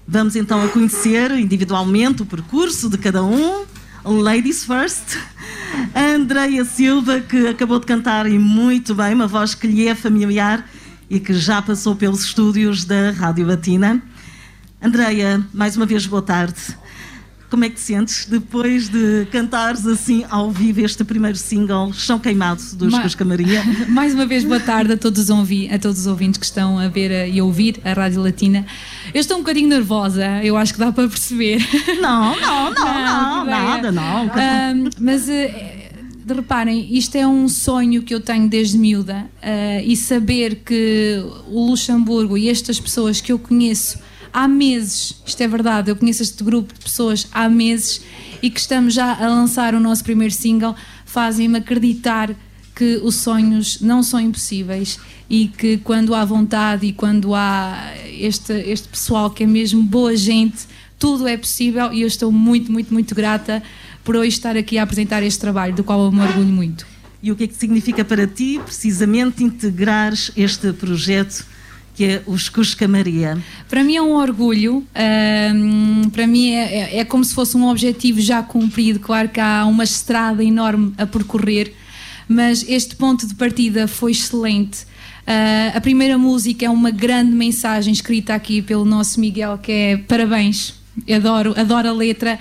Vamos 0.08 0.36
então 0.36 0.64
a 0.64 0.68
conhecer 0.68 1.32
individualmente 1.32 2.24
o 2.24 2.26
percurso 2.26 2.90
de 2.90 2.98
cada 2.98 3.24
um. 3.24 3.64
Ladies 4.04 4.66
first. 4.66 5.18
Andreia 5.96 6.66
Silva, 6.66 7.20
que 7.22 7.48
acabou 7.48 7.80
de 7.80 7.86
cantar 7.86 8.30
e 8.30 8.38
muito 8.38 8.94
bem, 8.94 9.14
uma 9.14 9.28
voz 9.28 9.56
que 9.56 9.68
lhe 9.68 9.88
é 9.88 9.96
familiar 9.96 10.68
e 11.14 11.20
que 11.20 11.32
já 11.36 11.62
passou 11.62 11.96
pelos 11.96 12.24
estúdios 12.24 12.86
da 12.86 13.12
Rádio 13.12 13.46
Batina. 13.46 14.02
Andreia, 14.82 15.46
mais 15.54 15.78
uma 15.78 15.86
vez, 15.86 16.08
boa 16.08 16.24
tarde. 16.24 16.60
Como 17.52 17.64
é 17.64 17.70
que 17.70 17.76
te 17.76 17.82
sentes 17.82 18.26
depois 18.26 18.90
de 18.90 19.28
cantares 19.32 19.86
assim 19.86 20.26
ao 20.28 20.50
vivo 20.50 20.82
este 20.82 21.04
primeiro 21.04 21.38
single, 21.38 21.94
Chão 21.94 22.18
Queimado, 22.18 22.64
dos 22.74 22.92
Ma 22.92 23.04
Cusca 23.04 23.24
Maria? 23.24 23.64
Mais 23.90 24.16
uma 24.16 24.26
vez, 24.26 24.44
boa 24.44 24.60
tarde 24.60 24.94
a 24.94 24.98
todos, 24.98 25.30
a 25.30 25.80
todos 25.80 26.00
os 26.00 26.08
ouvintes 26.08 26.40
que 26.40 26.46
estão 26.46 26.80
a 26.80 26.88
ver 26.88 27.30
e 27.32 27.40
ouvir 27.40 27.80
a 27.86 27.94
Rádio 27.94 28.20
Latina. 28.20 28.66
Eu 29.14 29.22
estou 29.22 29.38
um 29.38 29.42
bocadinho 29.42 29.70
nervosa, 29.70 30.44
eu 30.44 30.58
acho 30.58 30.74
que 30.74 30.80
dá 30.80 30.92
para 30.92 31.08
perceber. 31.08 31.60
Não, 32.02 32.36
não, 32.42 32.74
não, 32.74 32.74
não, 33.06 33.38
não 33.38 33.46
nada, 33.46 33.92
não. 33.92 34.26
Um, 34.26 34.90
mas. 35.00 35.28
Uh, 35.30 35.83
reparem, 36.32 36.96
isto 36.96 37.16
é 37.16 37.28
um 37.28 37.50
sonho 37.50 38.04
que 38.04 38.14
eu 38.14 38.22
tenho 38.22 38.48
desde 38.48 38.78
miúda 38.78 39.30
uh, 39.42 39.84
e 39.84 39.96
saber 39.98 40.62
que 40.64 41.22
o 41.50 41.68
Luxemburgo 41.68 42.38
e 42.38 42.50
estas 42.50 42.80
pessoas 42.80 43.20
que 43.20 43.32
eu 43.32 43.40
conheço 43.40 44.00
há 44.32 44.48
meses, 44.48 45.22
isto 45.26 45.42
é 45.42 45.48
verdade, 45.48 45.92
eu 45.92 45.96
conheço 45.96 46.24
este 46.24 46.44
grupo 46.44 46.74
de 46.74 46.80
pessoas 46.80 47.28
há 47.32 47.50
meses 47.50 48.02
e 48.42 48.50
que 48.50 48.60
estamos 48.60 48.94
já 48.94 49.14
a 49.14 49.28
lançar 49.28 49.76
o 49.76 49.80
nosso 49.80 50.04
primeiro 50.04 50.34
single, 50.34 50.76
fazem-me 51.06 51.58
acreditar 51.58 52.36
que 52.76 53.00
os 53.04 53.16
sonhos 53.16 53.80
não 53.82 54.02
são 54.02 54.20
impossíveis 54.20 55.00
e 55.30 55.48
que 55.48 55.78
quando 55.78 56.16
há 56.16 56.26
vontade 56.26 56.88
e 56.88 56.94
quando 56.94 57.36
há 57.36 57.94
este, 58.08 58.54
este 58.54 58.88
pessoal 58.88 59.30
que 59.30 59.44
é 59.44 59.48
mesmo 59.48 59.84
boa 59.84 60.16
gente, 60.16 60.66
tudo 60.98 61.28
é 61.28 61.38
possível 61.38 61.94
e 61.94 62.02
eu 62.02 62.08
estou 62.08 62.32
muito, 62.32 62.72
muito, 62.72 62.92
muito 62.92 63.14
grata 63.14 63.62
por 64.04 64.16
hoje 64.16 64.30
estar 64.30 64.58
aqui 64.58 64.78
a 64.78 64.84
apresentar 64.84 65.24
este 65.24 65.40
trabalho, 65.40 65.74
do 65.74 65.84
qual 65.84 66.04
eu 66.06 66.12
me 66.12 66.22
orgulho 66.22 66.48
muito. 66.48 66.86
E 67.22 67.32
o 67.32 67.36
que 67.36 67.46
é 67.46 67.48
que 67.48 67.56
significa 67.56 68.04
para 68.04 68.28
ti, 68.28 68.60
precisamente, 68.66 69.44
integrares 69.44 70.32
este 70.36 70.74
projeto 70.74 71.46
que 71.96 72.04
é 72.06 72.24
os 72.26 72.50
Cusca 72.50 72.88
Maria? 72.88 73.38
Para 73.70 73.84
mim 73.84 73.96
é 73.96 74.02
um 74.02 74.14
orgulho, 74.14 74.86
um, 75.56 76.10
para 76.10 76.28
mim 76.28 76.52
é, 76.52 76.96
é, 76.96 77.00
é, 77.00 77.06
como 77.06 77.24
se 77.24 77.34
fosse 77.34 77.56
um 77.56 77.68
objetivo 77.68 78.20
já 78.20 78.42
cumprido. 78.42 79.00
Claro 79.00 79.30
que 79.30 79.40
há 79.40 79.66
uma 79.66 79.84
estrada 79.84 80.44
enorme 80.44 80.94
a 80.98 81.06
percorrer, 81.06 81.74
mas 82.28 82.66
este 82.68 82.96
ponto 82.96 83.28
de 83.28 83.36
partida 83.36 83.88
foi 83.88 84.12
excelente. 84.12 84.84
Uh, 85.26 85.78
a 85.78 85.80
primeira 85.80 86.18
música 86.18 86.66
é 86.66 86.70
uma 86.70 86.92
grande 86.92 87.32
mensagem 87.32 87.94
escrita 87.94 88.34
aqui 88.34 88.62
pelo 88.62 88.84
nosso 88.84 89.20
Miguel, 89.20 89.58
que 89.58 89.72
é 89.72 89.98
parabéns, 89.98 90.74
adoro, 91.10 91.54
adoro 91.58 91.88
a 91.88 91.94
letra. 91.94 92.40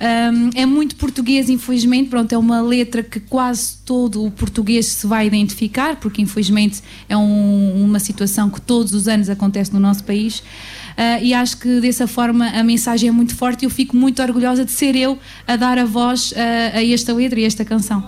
Um, 0.00 0.50
é 0.54 0.66
muito 0.66 0.96
português, 0.96 1.48
infelizmente. 1.48 2.10
Pronto, 2.10 2.32
é 2.32 2.38
uma 2.38 2.60
letra 2.60 3.02
que 3.02 3.20
quase 3.20 3.76
todo 3.84 4.24
o 4.24 4.30
português 4.30 4.86
se 4.86 5.06
vai 5.06 5.26
identificar, 5.26 5.96
porque 5.96 6.20
infelizmente 6.20 6.82
é 7.08 7.16
um, 7.16 7.84
uma 7.84 7.98
situação 7.98 8.50
que 8.50 8.60
todos 8.60 8.92
os 8.94 9.08
anos 9.08 9.28
acontece 9.28 9.72
no 9.72 9.80
nosso 9.80 10.04
país. 10.04 10.38
Uh, 10.38 11.22
e 11.22 11.34
acho 11.34 11.56
que 11.56 11.80
dessa 11.80 12.06
forma 12.06 12.48
a 12.48 12.62
mensagem 12.62 13.08
é 13.08 13.12
muito 13.12 13.34
forte 13.34 13.62
e 13.62 13.66
eu 13.66 13.70
fico 13.70 13.96
muito 13.96 14.22
orgulhosa 14.22 14.64
de 14.64 14.70
ser 14.70 14.94
eu 14.94 15.18
a 15.46 15.56
dar 15.56 15.76
a 15.76 15.84
voz 15.84 16.30
uh, 16.32 16.36
a 16.74 16.84
esta 16.84 17.12
letra 17.12 17.40
e 17.40 17.44
a 17.44 17.46
esta 17.46 17.64
canção. 17.64 18.04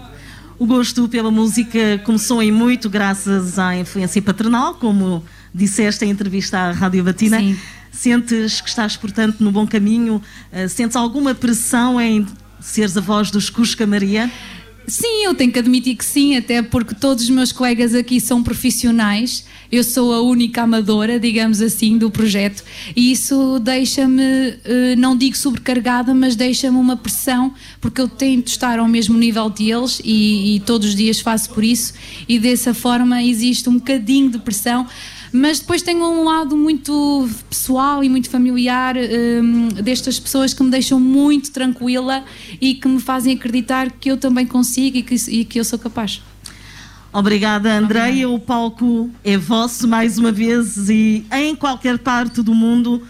O 0.58 0.64
gosto 0.64 1.06
pela 1.08 1.30
música 1.30 2.00
começou 2.04 2.42
em 2.42 2.50
muito 2.50 2.88
graças 2.88 3.58
à 3.58 3.76
influência 3.76 4.22
paternal, 4.22 4.74
como 4.74 5.22
disseste 5.54 6.04
em 6.04 6.10
entrevista 6.10 6.58
à 6.58 6.72
Rádio 6.72 7.04
Batina. 7.04 7.38
Sim. 7.40 7.56
Sentes 7.96 8.60
que 8.60 8.68
estás, 8.68 8.94
portanto, 8.94 9.40
no 9.40 9.50
bom 9.50 9.66
caminho? 9.66 10.22
Uh, 10.52 10.68
sentes 10.68 10.94
alguma 10.96 11.34
pressão 11.34 11.98
em 11.98 12.26
seres 12.60 12.94
a 12.94 13.00
voz 13.00 13.30
dos 13.30 13.48
Cusca 13.48 13.86
Maria? 13.86 14.30
Sim, 14.86 15.24
eu 15.24 15.34
tenho 15.34 15.50
que 15.50 15.58
admitir 15.58 15.96
que 15.96 16.04
sim, 16.04 16.36
até 16.36 16.62
porque 16.62 16.94
todos 16.94 17.24
os 17.24 17.30
meus 17.30 17.52
colegas 17.52 17.94
aqui 17.94 18.20
são 18.20 18.42
profissionais. 18.42 19.46
Eu 19.72 19.82
sou 19.82 20.12
a 20.12 20.20
única 20.20 20.62
amadora, 20.62 21.18
digamos 21.18 21.62
assim, 21.62 21.96
do 21.96 22.10
projeto, 22.10 22.62
e 22.94 23.10
isso 23.10 23.58
deixa-me, 23.58 24.22
eh, 24.22 24.94
não 24.96 25.16
digo 25.16 25.36
sobrecarregada, 25.36 26.14
mas 26.14 26.36
deixa-me 26.36 26.76
uma 26.76 26.96
pressão, 26.96 27.52
porque 27.80 28.00
eu 28.00 28.06
tento 28.06 28.46
estar 28.46 28.78
ao 28.78 28.86
mesmo 28.86 29.18
nível 29.18 29.50
deles 29.50 30.00
e, 30.04 30.54
e 30.54 30.60
todos 30.60 30.90
os 30.90 30.94
dias 30.94 31.18
faço 31.18 31.50
por 31.50 31.64
isso, 31.64 31.94
e 32.28 32.38
dessa 32.38 32.72
forma 32.72 33.20
existe 33.24 33.68
um 33.68 33.74
bocadinho 33.74 34.30
de 34.30 34.38
pressão 34.38 34.86
mas 35.36 35.60
depois 35.60 35.82
tenho 35.82 36.02
um 36.02 36.24
lado 36.24 36.56
muito 36.56 37.28
pessoal 37.50 38.02
e 38.02 38.08
muito 38.08 38.30
familiar 38.30 38.96
um, 38.96 39.68
destas 39.68 40.18
pessoas 40.18 40.54
que 40.54 40.62
me 40.62 40.70
deixam 40.70 40.98
muito 40.98 41.52
tranquila 41.52 42.24
e 42.58 42.74
que 42.74 42.88
me 42.88 42.98
fazem 42.98 43.34
acreditar 43.34 43.90
que 43.90 44.10
eu 44.10 44.16
também 44.16 44.46
consigo 44.46 44.96
e 44.96 45.02
que, 45.02 45.14
e 45.28 45.44
que 45.44 45.60
eu 45.60 45.64
sou 45.64 45.78
capaz. 45.78 46.22
Obrigada, 47.12 47.70
Andreia. 47.76 48.28
O 48.28 48.38
palco 48.38 49.10
é 49.22 49.36
vosso 49.36 49.86
mais 49.86 50.18
uma 50.18 50.32
vez 50.32 50.88
e 50.88 51.26
em 51.30 51.54
qualquer 51.54 51.98
parte 51.98 52.40
do 52.40 52.54
mundo, 52.54 53.02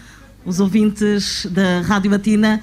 os 0.45 0.59
ouvintes 0.59 1.47
da 1.49 1.81
Rádio 1.81 2.11
Batina 2.11 2.61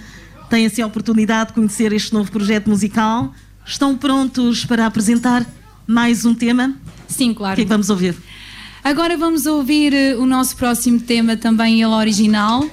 têm 0.50 0.66
assim 0.66 0.82
a 0.82 0.86
oportunidade 0.86 1.48
de 1.48 1.54
conhecer 1.54 1.90
este 1.92 2.12
novo 2.12 2.30
projeto 2.30 2.68
musical. 2.68 3.32
Estão 3.64 3.96
prontos 3.96 4.66
para 4.66 4.84
apresentar 4.84 5.46
mais 5.86 6.26
um 6.26 6.34
tema? 6.34 6.74
Sim, 7.08 7.32
claro. 7.32 7.54
O 7.54 7.56
que 7.56 7.62
é 7.62 7.64
que 7.64 7.70
vamos 7.70 7.88
ouvir? 7.88 8.14
Agora 8.84 9.16
vamos 9.16 9.46
ouvir 9.46 9.94
eh, 9.94 10.14
o 10.14 10.26
nosso 10.26 10.54
próximo 10.58 11.00
tema, 11.00 11.38
também 11.38 11.82
ele 11.82 11.90
original. 11.90 12.68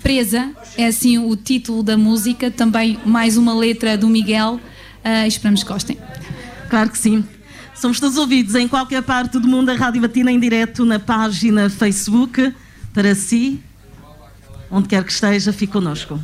Presa, 0.00 0.52
é 0.76 0.86
assim 0.86 1.18
o 1.18 1.34
título 1.34 1.82
da 1.82 1.96
música, 1.96 2.48
também 2.48 2.96
mais 3.04 3.36
uma 3.36 3.52
letra 3.52 3.98
do 3.98 4.08
Miguel. 4.08 4.60
Uh, 5.04 5.26
esperamos 5.26 5.64
que 5.64 5.68
gostem. 5.68 5.98
Claro 6.70 6.90
que 6.90 6.96
sim. 6.96 7.24
Somos 7.74 7.98
todos 7.98 8.16
ouvidos 8.16 8.54
em 8.54 8.68
qualquer 8.68 9.02
parte 9.02 9.36
do 9.40 9.48
mundo, 9.48 9.70
a 9.70 9.74
Rádio 9.74 10.00
Batina 10.00 10.30
em 10.30 10.38
direto 10.38 10.84
na 10.84 11.00
página 11.00 11.68
Facebook. 11.68 12.54
Para 12.94 13.16
si, 13.16 13.60
onde 14.70 14.86
quer 14.86 15.02
que 15.02 15.10
esteja, 15.10 15.52
fique 15.52 15.72
connosco. 15.72 16.20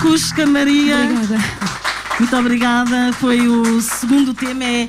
Cusca 0.00 0.46
Maria. 0.46 0.96
Obrigada. 1.04 1.36
Muito 2.18 2.36
obrigada. 2.36 3.12
Foi 3.14 3.48
o 3.48 3.80
segundo 3.80 4.34
tema, 4.34 4.64
é, 4.64 4.88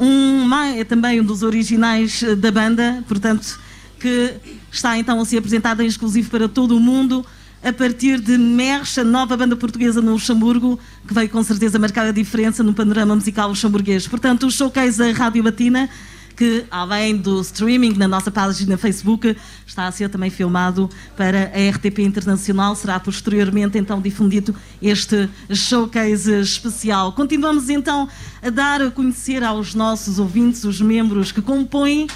um, 0.00 0.54
é 0.76 0.84
também 0.84 1.20
um 1.20 1.24
dos 1.24 1.42
originais 1.42 2.22
eh, 2.22 2.34
da 2.34 2.50
banda, 2.50 3.04
portanto, 3.06 3.58
que 4.00 4.34
está 4.72 4.98
então 4.98 5.20
a 5.20 5.24
ser 5.24 5.38
apresentado 5.38 5.82
em 5.82 5.86
exclusivo 5.86 6.30
para 6.30 6.48
todo 6.48 6.76
o 6.76 6.80
mundo 6.80 7.24
a 7.62 7.72
partir 7.72 8.20
de 8.20 8.36
Mercha, 8.36 9.02
nova 9.02 9.36
banda 9.36 9.56
portuguesa 9.56 10.02
no 10.02 10.12
Luxemburgo, 10.12 10.78
que 11.08 11.14
veio 11.14 11.30
com 11.30 11.42
certeza 11.42 11.78
marcar 11.78 12.06
a 12.06 12.12
diferença 12.12 12.62
no 12.62 12.74
panorama 12.74 13.14
musical 13.14 13.48
luxemburguês. 13.48 14.06
Portanto, 14.06 14.46
o 14.46 14.50
showcase 14.50 14.98
da 14.98 15.10
Rádio 15.12 15.42
Batina 15.42 15.88
que, 16.36 16.64
além 16.70 17.16
do 17.16 17.40
streaming 17.40 17.94
na 17.94 18.08
nossa 18.08 18.30
página 18.30 18.76
Facebook, 18.76 19.36
está 19.66 19.86
a 19.86 19.92
ser 19.92 20.08
também 20.08 20.30
filmado 20.30 20.90
para 21.16 21.52
a 21.54 21.70
RTP 21.70 22.00
Internacional. 22.00 22.74
Será 22.74 22.98
posteriormente 22.98 23.78
então 23.78 24.00
difundido 24.00 24.54
este 24.82 25.28
showcase 25.52 26.32
especial. 26.40 27.12
Continuamos 27.12 27.68
então 27.68 28.08
a 28.42 28.50
dar 28.50 28.82
a 28.82 28.90
conhecer 28.90 29.42
aos 29.42 29.74
nossos 29.74 30.18
ouvintes 30.18 30.64
os 30.64 30.80
membros 30.80 31.30
que 31.30 31.40
compõem 31.40 32.06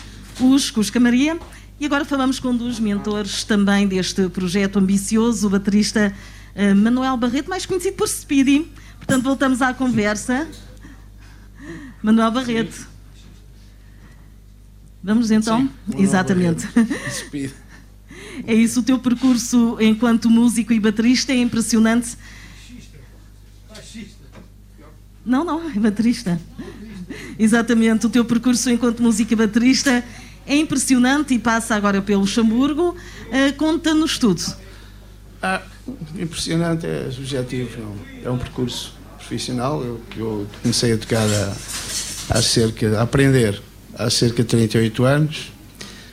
os 0.40 0.70
Cusca 0.70 1.00
Maria. 1.00 1.38
E 1.80 1.86
agora 1.86 2.04
falamos 2.04 2.40
com 2.40 2.48
um 2.48 2.56
dos 2.56 2.80
mentores 2.80 3.44
também 3.44 3.86
deste 3.86 4.28
projeto 4.28 4.80
ambicioso, 4.80 5.46
o 5.46 5.50
baterista 5.50 6.12
uh, 6.56 6.74
Manuel 6.74 7.16
Barreto, 7.16 7.48
mais 7.48 7.64
conhecido 7.64 7.96
por 7.96 8.08
Speedy. 8.08 8.70
Portanto, 8.96 9.22
voltamos 9.22 9.62
à 9.62 9.72
conversa. 9.72 10.48
Manuel 12.02 12.32
Barreto. 12.32 12.87
Vamos 15.02 15.30
então? 15.30 15.68
Sim, 15.90 16.02
Exatamente. 16.02 16.66
É 18.46 18.54
isso, 18.54 18.80
o 18.80 18.82
teu 18.82 18.98
percurso 18.98 19.76
enquanto 19.80 20.30
músico 20.30 20.72
e 20.72 20.80
baterista 20.80 21.32
é 21.32 21.36
impressionante. 21.36 22.16
Não, 25.24 25.44
não, 25.44 25.68
é 25.70 25.74
baterista. 25.74 26.40
Exatamente, 27.38 28.06
o 28.06 28.10
teu 28.10 28.24
percurso 28.24 28.70
enquanto 28.70 29.02
músico 29.02 29.32
e 29.32 29.36
baterista 29.36 30.04
é 30.46 30.56
impressionante 30.56 31.34
e 31.34 31.38
passa 31.38 31.74
agora 31.74 32.00
pelo 32.00 32.22
Luxemburgo. 32.22 32.96
Uh, 33.26 33.52
Conta-nos 33.56 34.18
tudo. 34.18 34.42
Ah, 35.42 35.62
impressionante 36.18 36.86
é 36.86 37.10
subjetivo, 37.10 37.80
não. 37.80 37.96
é 38.24 38.30
um 38.30 38.38
percurso 38.38 38.94
profissional. 39.16 39.82
Eu, 39.82 40.00
eu 40.16 40.46
comecei 40.62 40.92
a 40.92 40.98
tocar 40.98 41.26
há, 41.28 41.56
há 42.30 42.42
cerca, 42.42 42.98
a 42.98 43.02
aprender 43.02 43.60
há 43.98 44.08
cerca 44.08 44.42
de 44.42 44.48
38 44.48 45.04
anos. 45.04 45.52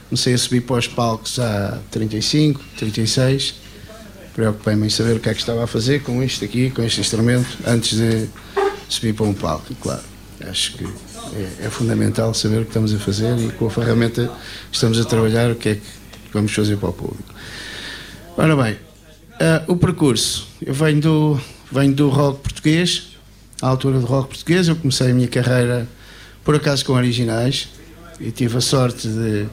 Comecei 0.10 0.34
a 0.34 0.38
subir 0.38 0.62
para 0.62 0.78
os 0.78 0.88
palcos 0.88 1.40
há 1.40 1.80
35, 1.92 2.62
36. 2.78 3.56
Preocupei-me 4.34 4.88
em 4.88 4.90
saber 4.90 5.16
o 5.16 5.20
que 5.20 5.30
é 5.30 5.34
que 5.34 5.40
estava 5.40 5.64
a 5.64 5.68
fazer 5.68 6.02
com 6.04 6.22
isto 6.22 6.44
aqui, 6.44 6.70
com 6.70 6.84
este 6.84 7.00
instrumento, 7.00 7.58
antes 7.66 7.98
de 7.98 8.28
subir 8.90 9.14
para 9.14 9.26
um 9.26 9.34
palco, 9.34 9.74
claro. 9.76 10.04
Acho 10.42 10.74
que 10.74 10.84
é, 10.84 11.68
é 11.68 11.70
fundamental 11.70 12.34
saber 12.34 12.58
o 12.58 12.62
que 12.64 12.70
estamos 12.70 12.94
a 12.94 13.00
fazer 13.00 13.38
e 13.40 13.52
com 13.54 13.68
a 13.68 13.70
ferramenta 13.70 14.28
que 14.70 14.76
estamos 14.76 15.00
a 15.00 15.06
trabalhar, 15.06 15.52
o 15.52 15.56
que 15.56 15.70
é 15.70 15.76
que 15.76 15.82
vamos 16.34 16.54
fazer 16.54 16.78
para 16.78 16.90
o 16.90 16.94
público. 16.94 17.34
Ora 18.38 18.56
bem, 18.56 18.74
uh, 18.74 19.72
o 19.72 19.78
percurso. 19.78 20.48
Eu 20.62 20.74
venho 20.74 21.00
do, 21.00 21.42
venho 21.72 21.94
do 21.94 22.10
rock 22.10 22.42
português, 22.42 23.16
à 23.62 23.68
altura 23.68 24.00
do 24.00 24.06
rock 24.06 24.30
português. 24.30 24.68
Eu 24.68 24.76
comecei 24.76 25.10
a 25.10 25.14
minha 25.14 25.30
carreira, 25.30 25.88
por 26.44 26.56
acaso, 26.56 26.84
com 26.84 26.94
originais 26.94 27.70
e 28.20 28.32
tive 28.32 28.58
a 28.58 28.62
sorte 28.62 29.08
de 29.08 29.48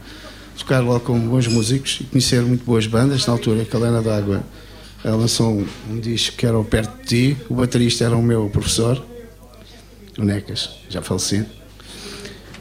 tocar 0.59 0.81
logo 0.81 1.01
com 1.01 1.18
bons 1.18 1.46
músicos 1.46 1.98
e 2.01 2.05
conhecer 2.05 2.42
muito 2.42 2.64
boas 2.64 2.87
bandas. 2.87 3.27
Na 3.27 3.33
altura, 3.33 3.62
a 3.62 3.64
Calena 3.66 4.03
d'Água 4.03 4.42
lançou 5.05 5.66
um, 5.90 6.01
disco 6.01 6.37
que 6.37 6.46
era 6.46 6.59
o 6.59 6.64
Perto 6.64 7.03
de 7.03 7.35
Ti. 7.35 7.37
O 7.48 7.55
baterista 7.55 8.05
era 8.05 8.16
o 8.16 8.22
meu 8.22 8.48
professor, 8.51 9.05
o 10.18 10.25
Necas, 10.25 10.70
já 10.88 11.03
falecido. 11.03 11.46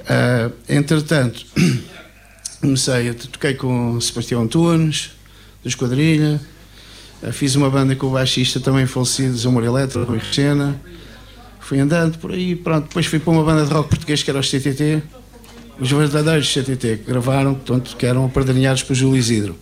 Uh, 0.02 0.52
entretanto, 0.68 1.46
comecei, 2.60 3.10
a 3.10 3.14
toquei 3.14 3.54
com 3.54 4.02
Sebastião 4.02 4.42
Antunes, 4.42 5.12
do 5.62 5.70
Esquadrilha, 5.70 6.42
uh, 7.22 7.32
fiz 7.32 7.56
uma 7.56 7.70
banda 7.70 7.96
com 7.96 8.08
o 8.08 8.12
baixista 8.12 8.60
também 8.60 8.88
falecido, 8.88 9.38
Zamor 9.38 9.64
Eletro, 9.64 10.04
Rui 10.04 10.22
Sena. 10.34 10.80
Fui 11.60 11.80
andando 11.80 12.18
por 12.18 12.32
aí, 12.32 12.56
pronto. 12.56 12.88
Depois 12.88 13.06
fui 13.06 13.20
para 13.20 13.32
uma 13.32 13.44
banda 13.44 13.66
de 13.66 13.72
rock 13.72 13.90
português 13.90 14.24
que 14.24 14.30
era 14.30 14.40
os 14.40 14.50
CTT, 14.50 15.04
os 15.82 15.92
verdadeiros 15.92 16.48
CTT, 16.54 16.98
que 16.98 17.12
gravaram, 17.12 17.56
portanto, 17.56 17.98
que 17.98 18.06
eram 18.06 18.26
apadrinhados 18.26 18.84
por 18.84 18.94
Júlio 18.94 19.18
Isidro. 19.18 19.58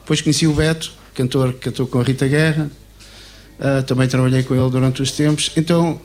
Depois 0.00 0.20
conheci 0.20 0.46
o 0.46 0.52
Beto, 0.52 0.92
cantor 1.14 1.54
que 1.54 1.58
cantou 1.60 1.86
com 1.86 2.00
a 2.00 2.02
Rita 2.02 2.28
Guerra, 2.28 2.70
uh, 3.58 3.82
também 3.84 4.06
trabalhei 4.06 4.42
com 4.42 4.54
ele 4.54 4.70
durante 4.70 5.02
os 5.02 5.10
tempos. 5.10 5.50
Então, 5.56 6.00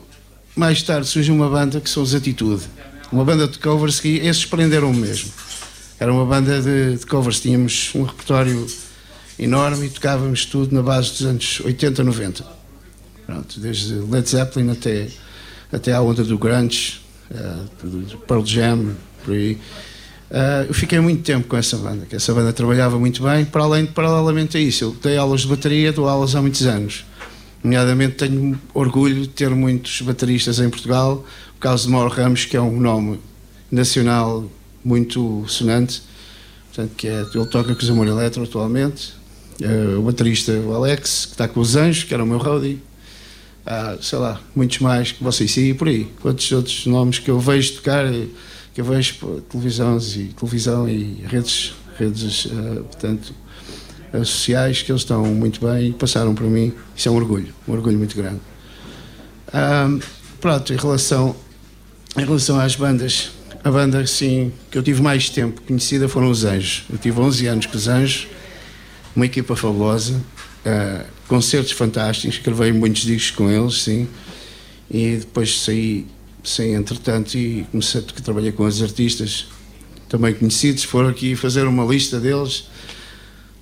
mais 0.56 0.82
tarde 0.82 1.06
surgiu 1.06 1.34
uma 1.34 1.48
banda 1.48 1.80
que 1.80 1.88
são 1.90 2.02
os 2.02 2.14
Atitude 2.14 2.64
uma 3.10 3.24
banda 3.24 3.48
de 3.48 3.58
covers 3.58 4.00
que 4.00 4.18
esses 4.18 4.44
prenderam-me 4.44 4.98
mesmo. 4.98 5.32
Era 5.98 6.12
uma 6.12 6.24
banda 6.24 6.60
de, 6.60 6.96
de, 6.96 7.06
covers, 7.06 7.40
tínhamos 7.40 7.90
um 7.94 8.02
repertório 8.02 8.66
enorme 9.38 9.86
e 9.86 9.90
tocávamos 9.90 10.44
tudo 10.44 10.74
na 10.74 10.82
base 10.82 11.10
dos 11.10 11.22
anos 11.22 11.60
80, 11.64 12.04
90. 12.04 12.44
Pronto, 13.26 13.60
desde 13.60 13.94
Led 13.94 14.28
Zeppelin 14.28 14.70
até, 14.70 15.08
até 15.72 15.92
à 15.92 16.00
onda 16.00 16.22
do 16.22 16.38
grunge, 16.38 17.00
uh, 17.30 18.18
Pearl 18.26 18.44
Jam, 18.44 18.94
por 19.28 19.34
aí. 19.34 19.58
Uh, 20.30 20.68
eu 20.68 20.74
fiquei 20.74 20.98
muito 21.00 21.22
tempo 21.22 21.46
com 21.46 21.56
essa 21.56 21.76
banda, 21.76 22.06
que 22.06 22.16
essa 22.16 22.32
banda 22.34 22.52
trabalhava 22.52 22.98
muito 22.98 23.22
bem, 23.22 23.44
para 23.44 23.62
além, 23.62 23.86
paralelamente 23.86 24.56
a 24.56 24.60
isso, 24.60 24.84
eu 24.84 24.96
dei 25.02 25.16
aulas 25.16 25.42
de 25.42 25.48
bateria, 25.48 25.92
dou 25.92 26.08
aulas 26.08 26.34
há 26.34 26.40
muitos 26.40 26.66
anos. 26.66 27.04
Nomeadamente 27.62 28.14
tenho 28.16 28.58
orgulho 28.72 29.22
de 29.22 29.28
ter 29.28 29.50
muitos 29.50 30.00
bateristas 30.02 30.60
em 30.60 30.70
Portugal, 30.70 31.24
o 31.56 31.60
caso 31.60 31.86
de 31.86 31.92
Mauro 31.92 32.10
Ramos, 32.10 32.44
que 32.44 32.56
é 32.56 32.60
um 32.60 32.78
nome 32.78 33.20
nacional 33.70 34.50
muito 34.84 35.44
sonante, 35.46 36.02
portanto, 36.68 36.94
que 36.96 37.08
é, 37.08 37.20
ele 37.20 37.46
toca 37.46 37.74
com 37.74 37.82
os 37.82 37.90
Amor 37.90 38.06
Eletro 38.06 38.42
atualmente, 38.42 39.12
uh, 39.62 39.98
o 39.98 40.02
baterista 40.02 40.52
o 40.52 40.74
Alex, 40.74 41.26
que 41.26 41.32
está 41.32 41.48
com 41.48 41.60
os 41.60 41.74
Anjos, 41.74 42.04
que 42.04 42.14
era 42.14 42.22
o 42.22 42.26
meu 42.26 42.38
roadie, 42.38 42.80
há, 43.64 43.96
sei 44.00 44.18
lá, 44.18 44.40
muitos 44.54 44.78
mais 44.78 45.12
que 45.12 45.24
vocês. 45.24 45.56
E 45.56 45.72
por 45.72 45.88
aí, 45.88 46.06
quantos 46.20 46.50
outros 46.52 46.86
nomes 46.86 47.18
que 47.18 47.30
eu 47.30 47.40
vejo 47.40 47.74
tocar, 47.76 48.04
que 48.78 48.82
eu 48.82 48.84
vejo 48.84 49.42
televisões 49.50 50.14
e 50.14 50.26
televisão 50.38 50.88
e 50.88 51.24
redes, 51.26 51.74
redes 51.98 52.44
uh, 52.44 52.84
portanto, 52.84 53.34
uh, 54.12 54.24
sociais, 54.24 54.82
que 54.82 54.92
eles 54.92 55.02
estão 55.02 55.24
muito 55.24 55.66
bem 55.66 55.88
e 55.88 55.92
passaram 55.92 56.32
por 56.32 56.46
mim, 56.46 56.72
isso 56.94 57.08
é 57.08 57.10
um 57.10 57.16
orgulho, 57.16 57.52
um 57.66 57.72
orgulho 57.72 57.98
muito 57.98 58.16
grande. 58.16 58.38
Um, 59.52 59.98
pronto, 60.40 60.72
em 60.72 60.76
relação 60.76 61.34
em 62.16 62.24
relação 62.24 62.60
às 62.60 62.76
bandas, 62.76 63.32
a 63.64 63.70
banda 63.72 64.06
sim, 64.06 64.52
que 64.70 64.78
eu 64.78 64.82
tive 64.84 65.02
mais 65.02 65.28
tempo 65.28 65.60
conhecida 65.62 66.08
foram 66.08 66.30
os 66.30 66.44
Anjos. 66.44 66.84
Eu 66.88 66.98
tive 66.98 67.18
11 67.18 67.46
anos 67.48 67.66
com 67.66 67.76
os 67.76 67.88
Anjos, 67.88 68.28
uma 69.16 69.26
equipa 69.26 69.56
fabulosa, 69.56 70.14
uh, 70.14 71.04
concertos 71.26 71.72
fantásticos, 71.72 72.38
gravei 72.38 72.70
muitos 72.70 73.02
discos 73.02 73.32
com 73.32 73.50
eles, 73.50 73.82
sim. 73.82 74.06
E 74.88 75.16
depois 75.16 75.62
saí, 75.62 76.06
saí 76.48 76.72
entretanto 76.72 77.36
e 77.36 77.66
comecei 77.70 78.00
a 78.00 78.22
trabalhar 78.22 78.52
com 78.52 78.64
os 78.64 78.82
artistas 78.82 79.46
também 80.08 80.32
conhecidos, 80.34 80.84
foram 80.84 81.08
aqui 81.10 81.36
fazer 81.36 81.66
uma 81.66 81.84
lista 81.84 82.18
deles. 82.18 82.64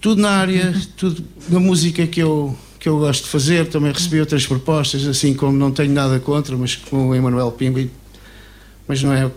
Tudo 0.01 0.21
na 0.21 0.31
área, 0.31 0.75
tudo 0.97 1.25
na 1.49 1.59
música 1.59 2.07
que 2.07 2.21
eu, 2.21 2.57
que 2.79 2.89
eu 2.89 2.99
gosto 2.99 3.25
de 3.25 3.31
fazer. 3.31 3.67
Também 3.67 3.93
recebi 3.93 4.21
outras 4.21 4.47
propostas, 4.47 5.07
assim 5.07 5.35
como 5.35 5.59
não 5.59 5.73
tenho 5.73 5.93
nada 5.93 6.21
contra, 6.21 6.57
mas 6.57 6.77
com 6.77 7.09
o 7.09 7.15
Emanuel 7.15 7.51
Pimbi 7.53 7.91
mas 8.87 9.03
não 9.03 9.13
é, 9.13 9.31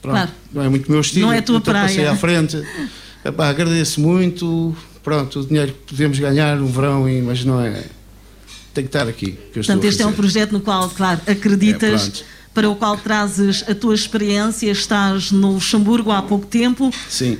pronto, 0.00 0.14
claro. 0.14 0.30
não 0.52 0.62
é 0.62 0.68
muito 0.68 0.90
meu 0.90 1.00
estilo. 1.00 1.26
Não 1.26 1.32
é 1.32 1.38
a 1.38 1.42
tua 1.42 1.58
então 1.58 1.72
praia. 1.72 1.88
passei 1.88 2.06
à 2.06 2.16
frente. 2.16 2.62
Epá, 3.24 3.48
agradeço 3.48 4.00
muito. 4.00 4.74
Pronto, 5.02 5.40
o 5.40 5.46
dinheiro 5.46 5.72
que 5.72 5.94
podemos 5.94 6.18
ganhar 6.18 6.56
no 6.56 6.66
verão, 6.66 7.06
mas 7.24 7.44
não 7.44 7.60
é. 7.60 7.84
Tem 8.72 8.84
que 8.84 8.88
estar 8.88 9.08
aqui. 9.08 9.32
Portanto, 9.52 9.84
este 9.84 10.02
é 10.02 10.06
um 10.06 10.12
projeto 10.12 10.52
no 10.52 10.60
qual, 10.60 10.88
claro, 10.90 11.20
acreditas. 11.26 12.24
É, 12.32 12.35
para 12.56 12.70
o 12.70 12.74
qual 12.74 12.96
trazes 12.96 13.62
a 13.68 13.74
tua 13.74 13.94
experiência, 13.94 14.70
estás 14.70 15.30
no 15.30 15.52
Luxemburgo 15.52 16.10
há 16.10 16.22
pouco 16.22 16.46
tempo. 16.46 16.90
Sim. 17.06 17.36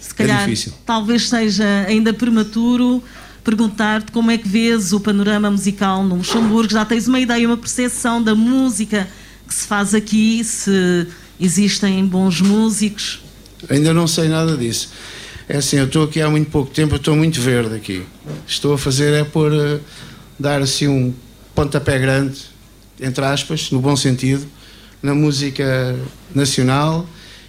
Se 0.00 0.14
calhar, 0.14 0.44
é 0.44 0.44
difícil. 0.46 0.72
talvez 0.86 1.28
seja 1.28 1.84
ainda 1.86 2.14
prematuro 2.14 3.04
perguntar-te 3.44 4.10
como 4.12 4.30
é 4.30 4.38
que 4.38 4.48
vês 4.48 4.94
o 4.94 4.98
panorama 4.98 5.50
musical 5.50 6.02
no 6.02 6.14
Luxemburgo. 6.14 6.72
Já 6.72 6.86
tens 6.86 7.06
uma 7.06 7.20
ideia, 7.20 7.46
uma 7.46 7.58
percepção 7.58 8.22
da 8.22 8.34
música 8.34 9.06
que 9.46 9.54
se 9.54 9.66
faz 9.66 9.94
aqui, 9.94 10.42
se 10.42 11.06
existem 11.38 12.06
bons 12.06 12.40
músicos? 12.40 13.20
Ainda 13.68 13.92
não 13.92 14.06
sei 14.06 14.26
nada 14.28 14.56
disso. 14.56 14.88
É 15.46 15.58
assim, 15.58 15.76
eu 15.76 15.84
estou 15.84 16.04
aqui 16.04 16.22
há 16.22 16.30
muito 16.30 16.50
pouco 16.50 16.70
tempo, 16.70 16.96
estou 16.96 17.14
muito 17.14 17.42
verde 17.42 17.74
aqui. 17.74 18.02
Estou 18.46 18.72
a 18.72 18.78
fazer 18.78 19.12
é 19.12 19.22
por 19.22 19.52
uh, 19.52 19.78
dar 20.40 20.62
assim 20.62 20.88
um 20.88 21.12
pontapé 21.54 21.98
grande, 21.98 22.55
entre 23.00 23.24
aspas, 23.24 23.70
no 23.70 23.80
bom 23.80 23.96
sentido, 23.96 24.46
na 25.02 25.14
música 25.14 25.96
nacional 26.34 27.06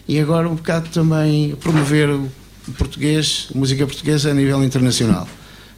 e 0.08 0.20
agora 0.20 0.48
um 0.48 0.56
bocado 0.56 0.90
também 0.90 1.56
promover 1.56 2.10
o 2.10 2.30
português, 2.78 3.48
a 3.54 3.58
música 3.58 3.86
portuguesa 3.86 4.32
a 4.32 4.34
nível 4.34 4.64
internacional. 4.64 5.28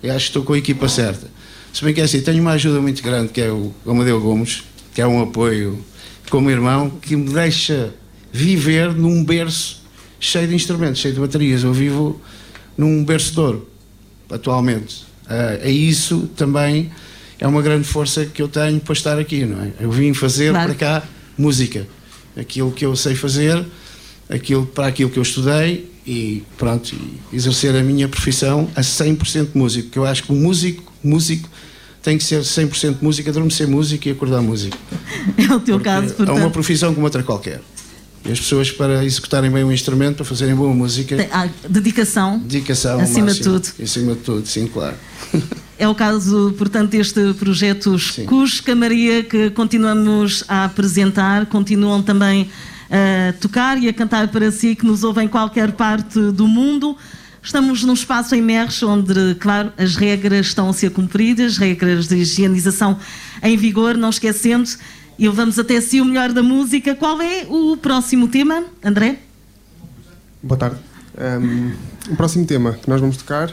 Eu 0.02 0.14
acho 0.16 0.26
que 0.26 0.30
estou 0.30 0.44
com 0.44 0.54
a 0.54 0.58
equipa 0.58 0.88
certa. 0.88 1.28
Se 1.74 1.84
bem 1.84 1.94
que 1.94 2.02
é 2.02 2.04
assim, 2.04 2.22
tenho 2.22 2.42
uma 2.42 2.52
ajuda 2.52 2.82
muito 2.82 3.02
grande 3.04 3.32
que 3.32 3.42
é 3.42 3.52
o 3.52 3.74
Amadeu 3.86 4.20
Gomes, 4.20 4.64
que 4.94 5.02
é 5.02 5.08
um 5.08 5.22
apoio 5.22 5.84
como 6.30 6.50
irmão 6.50 6.90
que 6.90 7.16
me 7.16 7.32
deixa 7.32 7.94
viver 8.32 8.94
num 8.94 9.24
berço 9.24 9.82
cheio 10.20 10.48
de 10.48 10.56
instrumentos, 10.56 11.00
cheio 11.00 11.14
de 11.14 11.20
baterias. 11.20 11.64
Eu 11.64 11.74
vivo 11.74 12.20
num 12.78 13.04
berço 13.04 13.34
de 13.34 13.40
ouro, 13.40 13.70
atualmente. 14.30 15.04
Uh, 15.26 15.62
é 15.62 15.72
isso 15.72 16.30
também 16.36 16.92
é 17.39 17.47
uma 17.47 17.62
grande 17.62 17.88
força 17.88 18.25
que 18.25 18.41
eu 18.41 18.47
tenho 18.47 18.80
para 18.80 18.93
estar 18.93 19.17
aqui, 19.17 19.45
não 19.45 19.62
é? 19.62 19.71
Eu 19.80 19.91
vim 19.91 20.13
fazer 20.13 20.52
claro. 20.52 20.67
para 20.67 20.75
cá 20.75 21.08
música, 21.38 21.88
aquilo 22.36 22.71
que 22.71 22.86
eu 22.86 22.95
sei 22.95 23.15
fazer, 23.15 23.65
aquilo 24.30 24.65
para 24.65 24.88
aquilo 24.88 25.10
que 25.10 25.17
eu 25.17 25.23
estudei 25.23 25.89
e 26.06 26.43
pronto, 26.58 26.93
e 26.93 27.36
exercer 27.36 27.75
a 27.75 27.82
minha 27.82 28.08
profissão 28.08 28.69
a 28.75 28.82
100% 28.82 29.49
músico, 29.54 29.89
que 29.89 29.99
eu 29.99 30.06
acho 30.06 30.23
que 30.23 30.32
o 30.32 30.36
músico, 30.36 30.91
músico 31.04 31.47
tem 32.02 32.17
que 32.17 32.23
ser 32.23 32.41
100% 32.41 32.97
música, 33.02 33.30
adormecer 33.30 33.67
música 33.67 34.10
e 34.10 34.12
acordar 34.12 34.41
música. 34.41 34.78
É 35.38 35.54
o 35.54 35.60
teu 35.60 35.75
Porque 35.75 35.89
caso, 35.89 36.13
portanto. 36.13 36.38
É 36.38 36.41
uma 36.41 36.49
profissão 36.49 36.93
como 36.93 37.06
outra 37.06 37.23
qualquer. 37.23 37.62
E 38.25 38.32
as 38.32 38.39
pessoas, 38.39 38.71
para 38.71 39.04
executarem 39.06 39.49
bem 39.49 39.63
um 39.63 39.71
instrumento, 39.71 40.17
para 40.17 40.25
fazerem 40.25 40.56
boa 40.56 40.73
música. 40.73 41.15
Há 41.32 41.47
dedicação. 41.67 42.39
Dedicação. 42.39 42.99
Acima 42.99 43.28
máximo, 43.28 43.60
de 43.60 43.62
tudo. 43.62 43.84
Acima 43.84 44.13
de 44.13 44.19
tudo, 44.19 44.47
sim, 44.47 44.67
claro. 44.67 44.95
É 45.80 45.88
o 45.88 45.96
caso, 45.96 46.54
portanto, 46.58 46.92
deste 46.92 47.34
projeto 47.36 47.96
Cusca 48.28 48.76
Maria, 48.76 49.24
que 49.24 49.50
continuamos 49.52 50.44
a 50.46 50.65
apresentar, 50.65 51.46
continuam 51.46 52.04
também 52.04 52.50
a 52.92 53.32
tocar 53.39 53.82
e 53.82 53.88
a 53.88 53.94
cantar 53.94 54.28
para 54.28 54.52
si, 54.52 54.76
que 54.76 54.86
nos 54.86 55.06
ouvem 55.06 55.24
em 55.24 55.30
qualquer 55.30 55.72
parte 55.72 56.20
do 56.34 56.50
mundo. 56.50 56.98
Estamos 57.42 57.82
num 57.86 57.94
espaço 57.94 58.36
em 58.36 58.42
Merres 58.42 58.84
onde, 58.84 59.36
claro, 59.36 59.72
as 59.78 59.96
regras 59.96 60.48
estão 60.48 60.68
a 60.68 60.74
ser 60.74 60.92
cumpridas, 60.92 61.58
regras 61.58 62.10
de 62.10 62.18
higienização 62.18 63.00
em 63.42 63.56
vigor, 63.56 63.96
não 63.96 64.10
esquecendo. 64.10 64.70
E 65.18 65.30
vamos 65.30 65.58
até 65.58 65.80
si 65.80 66.02
o 66.02 66.06
melhor 66.06 66.34
da 66.34 66.44
música. 66.44 66.94
Qual 66.94 67.22
é 67.22 67.46
o 67.48 67.78
próximo 67.78 68.28
tema, 68.28 68.65
André? 68.84 69.20
Boa 70.44 70.60
tarde. 70.60 70.76
Um, 71.18 71.72
o 72.12 72.18
próximo 72.18 72.46
tema 72.46 72.74
que 72.74 72.89
nós 72.89 73.00
vamos 73.00 73.15
tocar 73.15 73.50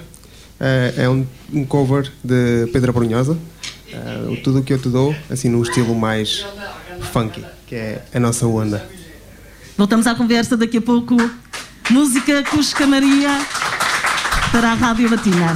é 0.58 1.08
um, 1.08 1.26
um, 1.52 1.64
cover 1.64 2.10
de 2.24 2.68
Pedro 2.72 2.92
Brunhosa, 2.92 3.32
uh, 3.32 4.36
Tudo 4.42 4.60
o 4.60 4.62
que 4.62 4.72
eu 4.72 4.78
te 4.78 4.88
dou, 4.88 5.14
assim 5.30 5.48
num 5.48 5.62
estilo 5.62 5.94
mais 5.94 6.46
funky, 7.12 7.44
que 7.66 7.74
é 7.74 8.02
a 8.14 8.20
nossa 8.20 8.46
onda. 8.46 8.88
Voltamos 9.76 10.06
à 10.06 10.14
conversa 10.14 10.56
daqui 10.56 10.78
a 10.78 10.82
pouco. 10.82 11.14
Música 11.90 12.42
Cusca 12.44 12.86
Maria 12.86 13.38
para 14.50 14.72
a 14.72 14.74
Rádio 14.74 15.10
Latina. 15.10 15.54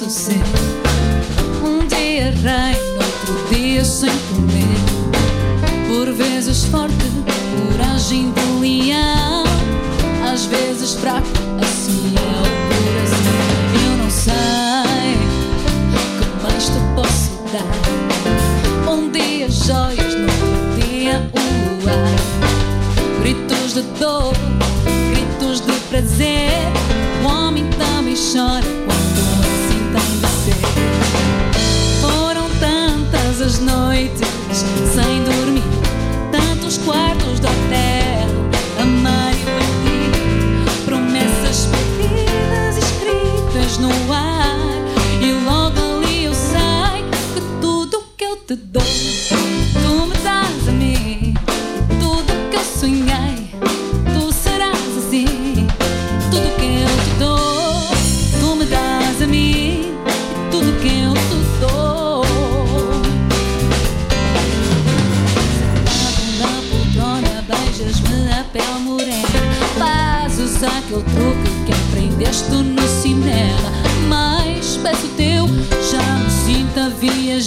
posso 0.00 0.10
ser. 0.10 0.40
Um 1.62 1.86
dia 1.86 2.30
reino, 2.30 2.94
outro 2.94 3.54
dia 3.54 3.84
sem 3.84 4.10
comer. 4.30 5.88
Por 5.88 6.12
vezes 6.14 6.64
forte, 6.64 6.94
coragem 7.68 8.32
de 8.32 8.60
leão. 8.60 9.44
Às 10.32 10.46
vezes 10.46 10.94
fraco, 10.94 11.26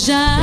já 0.07 0.42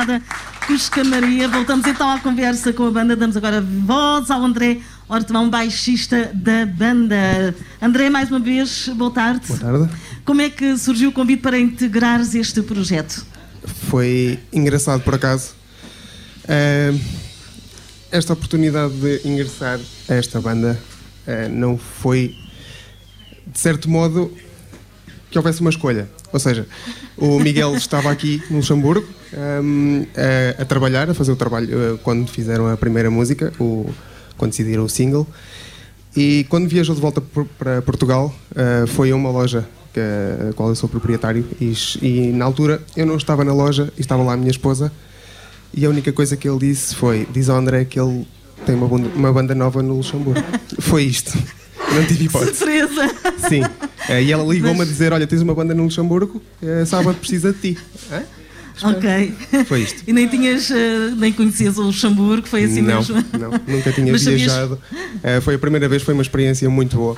Obrigada, 0.00 0.22
Cusca 0.66 1.04
Maria. 1.04 1.46
Voltamos 1.46 1.86
então 1.86 2.08
à 2.08 2.18
conversa 2.18 2.72
com 2.72 2.86
a 2.86 2.90
banda. 2.90 3.14
Damos 3.14 3.36
agora 3.36 3.60
voz 3.60 4.30
ao 4.30 4.42
André 4.42 4.78
Hortelão, 5.06 5.50
baixista 5.50 6.30
da 6.32 6.64
banda. 6.64 7.54
André, 7.82 8.08
mais 8.08 8.30
uma 8.30 8.40
vez, 8.40 8.88
boa 8.88 9.10
tarde. 9.10 9.46
Boa 9.46 9.58
tarde. 9.58 9.90
Como 10.24 10.40
é 10.40 10.48
que 10.48 10.78
surgiu 10.78 11.10
o 11.10 11.12
convite 11.12 11.42
para 11.42 11.58
integrares 11.58 12.34
este 12.34 12.62
projeto? 12.62 13.26
Foi 13.90 14.38
engraçado, 14.50 15.02
por 15.02 15.14
acaso. 15.14 15.50
Esta 18.10 18.32
oportunidade 18.32 18.94
de 18.94 19.28
ingressar 19.28 19.78
a 20.08 20.14
esta 20.14 20.40
banda 20.40 20.80
uh, 21.26 21.48
não 21.50 21.76
foi, 21.76 22.34
de 23.46 23.58
certo 23.58 23.88
modo, 23.90 24.34
que 25.30 25.36
houvesse 25.36 25.60
uma 25.60 25.70
escolha. 25.70 26.08
Ou 26.32 26.40
seja, 26.40 26.66
o 27.18 27.38
Miguel 27.38 27.76
estava 27.76 28.10
aqui 28.10 28.42
no 28.48 28.56
Luxemburgo 28.56 29.19
um, 29.32 30.06
a, 30.16 30.62
a, 30.62 30.64
trabalhar, 30.64 31.08
a 31.08 31.14
fazer 31.14 31.32
o 31.32 31.36
trabalho 31.36 31.94
uh, 31.94 31.98
quando 31.98 32.28
fizeram 32.28 32.66
a 32.66 32.76
primeira 32.76 33.10
música, 33.10 33.52
o, 33.60 33.88
quando 34.36 34.50
decidiram 34.50 34.84
o 34.84 34.88
single. 34.88 35.26
E 36.16 36.44
quando 36.48 36.68
viajou 36.68 36.94
de 36.94 37.00
volta 37.00 37.22
para 37.58 37.82
Portugal, 37.82 38.34
uh, 38.52 38.86
foi 38.88 39.10
a 39.10 39.16
uma 39.16 39.30
loja 39.30 39.66
que, 39.92 40.00
a 40.00 40.52
qual 40.54 40.68
eu 40.68 40.74
sou 40.74 40.88
proprietário. 40.88 41.44
E, 41.60 41.72
e, 42.02 42.32
na 42.32 42.44
altura 42.44 42.82
eu 42.96 43.06
não 43.06 43.16
estava 43.16 43.44
na 43.44 43.52
loja 43.52 43.92
estava 43.96 44.22
lá 44.22 44.32
a 44.32 44.36
minha 44.36 44.50
esposa. 44.50 44.90
E 45.72 45.86
a 45.86 45.88
única 45.88 46.12
coisa 46.12 46.36
que 46.36 46.48
ele 46.48 46.58
disse 46.58 46.94
foi: 46.94 47.28
Diz 47.32 47.48
ao 47.48 47.56
André 47.56 47.84
que 47.84 48.00
ele 48.00 48.26
tem 48.66 48.74
uma, 48.74 48.88
banda, 48.88 49.08
uma 49.14 49.32
banda 49.32 49.54
nova 49.54 49.82
no 49.82 49.96
Luxemburgo. 49.96 50.42
foi 50.80 51.04
isto. 51.04 51.32
Não 51.94 52.04
tive 52.04 52.24
hipótese. 52.24 52.56
Surpresa! 52.56 53.08
Sim. 53.48 53.62
Uh, 53.62 54.20
e 54.20 54.32
ela 54.32 54.42
ligou-me 54.42 54.78
Mas... 54.78 54.88
a 54.88 54.90
dizer: 54.90 55.12
Olha, 55.12 55.26
tens 55.26 55.42
uma 55.42 55.54
banda 55.54 55.74
no 55.74 55.84
Luxemburgo, 55.84 56.42
uh, 56.60 56.86
sábado 56.86 57.16
precisa 57.18 57.52
de 57.52 57.58
ti. 57.74 57.78
Hã? 58.10 58.22
Ok. 58.82 59.34
Foi 59.66 59.82
isto. 59.82 60.02
E 60.10 60.12
nem 60.12 60.26
tinhas, 60.26 60.70
uh, 60.70 61.14
nem 61.16 61.32
conhecias 61.32 61.78
o 61.78 61.82
Luxemburgo, 61.82 62.46
foi 62.46 62.64
assim 62.64 62.82
não, 62.82 62.96
mesmo? 62.96 63.24
Não, 63.38 63.50
nunca 63.50 63.92
tinha 63.92 64.10
Mas 64.10 64.24
viajado. 64.24 64.78
Sabias... 64.90 65.38
Uh, 65.38 65.42
foi 65.42 65.54
a 65.54 65.58
primeira 65.58 65.88
vez, 65.88 66.02
foi 66.02 66.14
uma 66.14 66.22
experiência 66.22 66.68
muito 66.68 66.96
boa. 66.96 67.16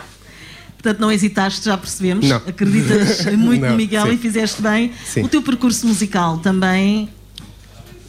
Portanto, 0.74 1.00
não 1.00 1.12
hesitaste, 1.12 1.64
já 1.64 1.78
percebemos. 1.78 2.28
Não. 2.28 2.36
Acreditas 2.36 3.24
muito 3.36 3.64
no 3.64 3.76
Miguel 3.76 4.06
sim. 4.06 4.14
e 4.14 4.18
fizeste 4.18 4.60
bem. 4.60 4.92
Sim. 5.04 5.22
O 5.22 5.28
teu 5.28 5.40
percurso 5.40 5.86
musical 5.86 6.38
também 6.38 7.08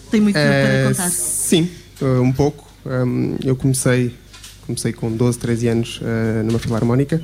tem 0.09 0.19
muito 0.19 0.35
uh, 0.35 0.39
para 0.39 0.87
contar. 0.89 1.09
Sim, 1.09 1.69
um 2.01 2.31
pouco. 2.31 2.67
Um, 2.85 3.37
eu 3.43 3.55
comecei, 3.55 4.13
comecei 4.65 4.91
com 4.91 5.11
12, 5.11 5.37
13 5.39 5.67
anos 5.67 6.01
numa 6.45 6.59
filarmónica. 6.59 7.21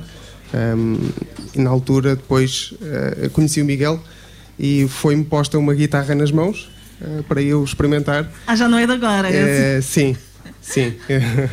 Na 1.54 1.70
altura, 1.70 2.16
depois, 2.16 2.72
conheci 3.32 3.60
o 3.60 3.64
Miguel 3.64 4.00
e 4.60 4.86
foi-me 4.86 5.24
posta 5.24 5.58
uma 5.58 5.72
guitarra 5.72 6.14
nas 6.14 6.30
mãos 6.30 6.70
uh, 7.00 7.22
para 7.24 7.40
eu 7.40 7.64
experimentar. 7.64 8.30
Ah, 8.46 8.54
já 8.54 8.68
não 8.68 8.76
é 8.76 8.86
de 8.86 8.92
agora, 8.92 9.30
é 9.30 9.78
uh, 9.78 9.82
Sim, 9.82 10.14
sim. 10.60 10.94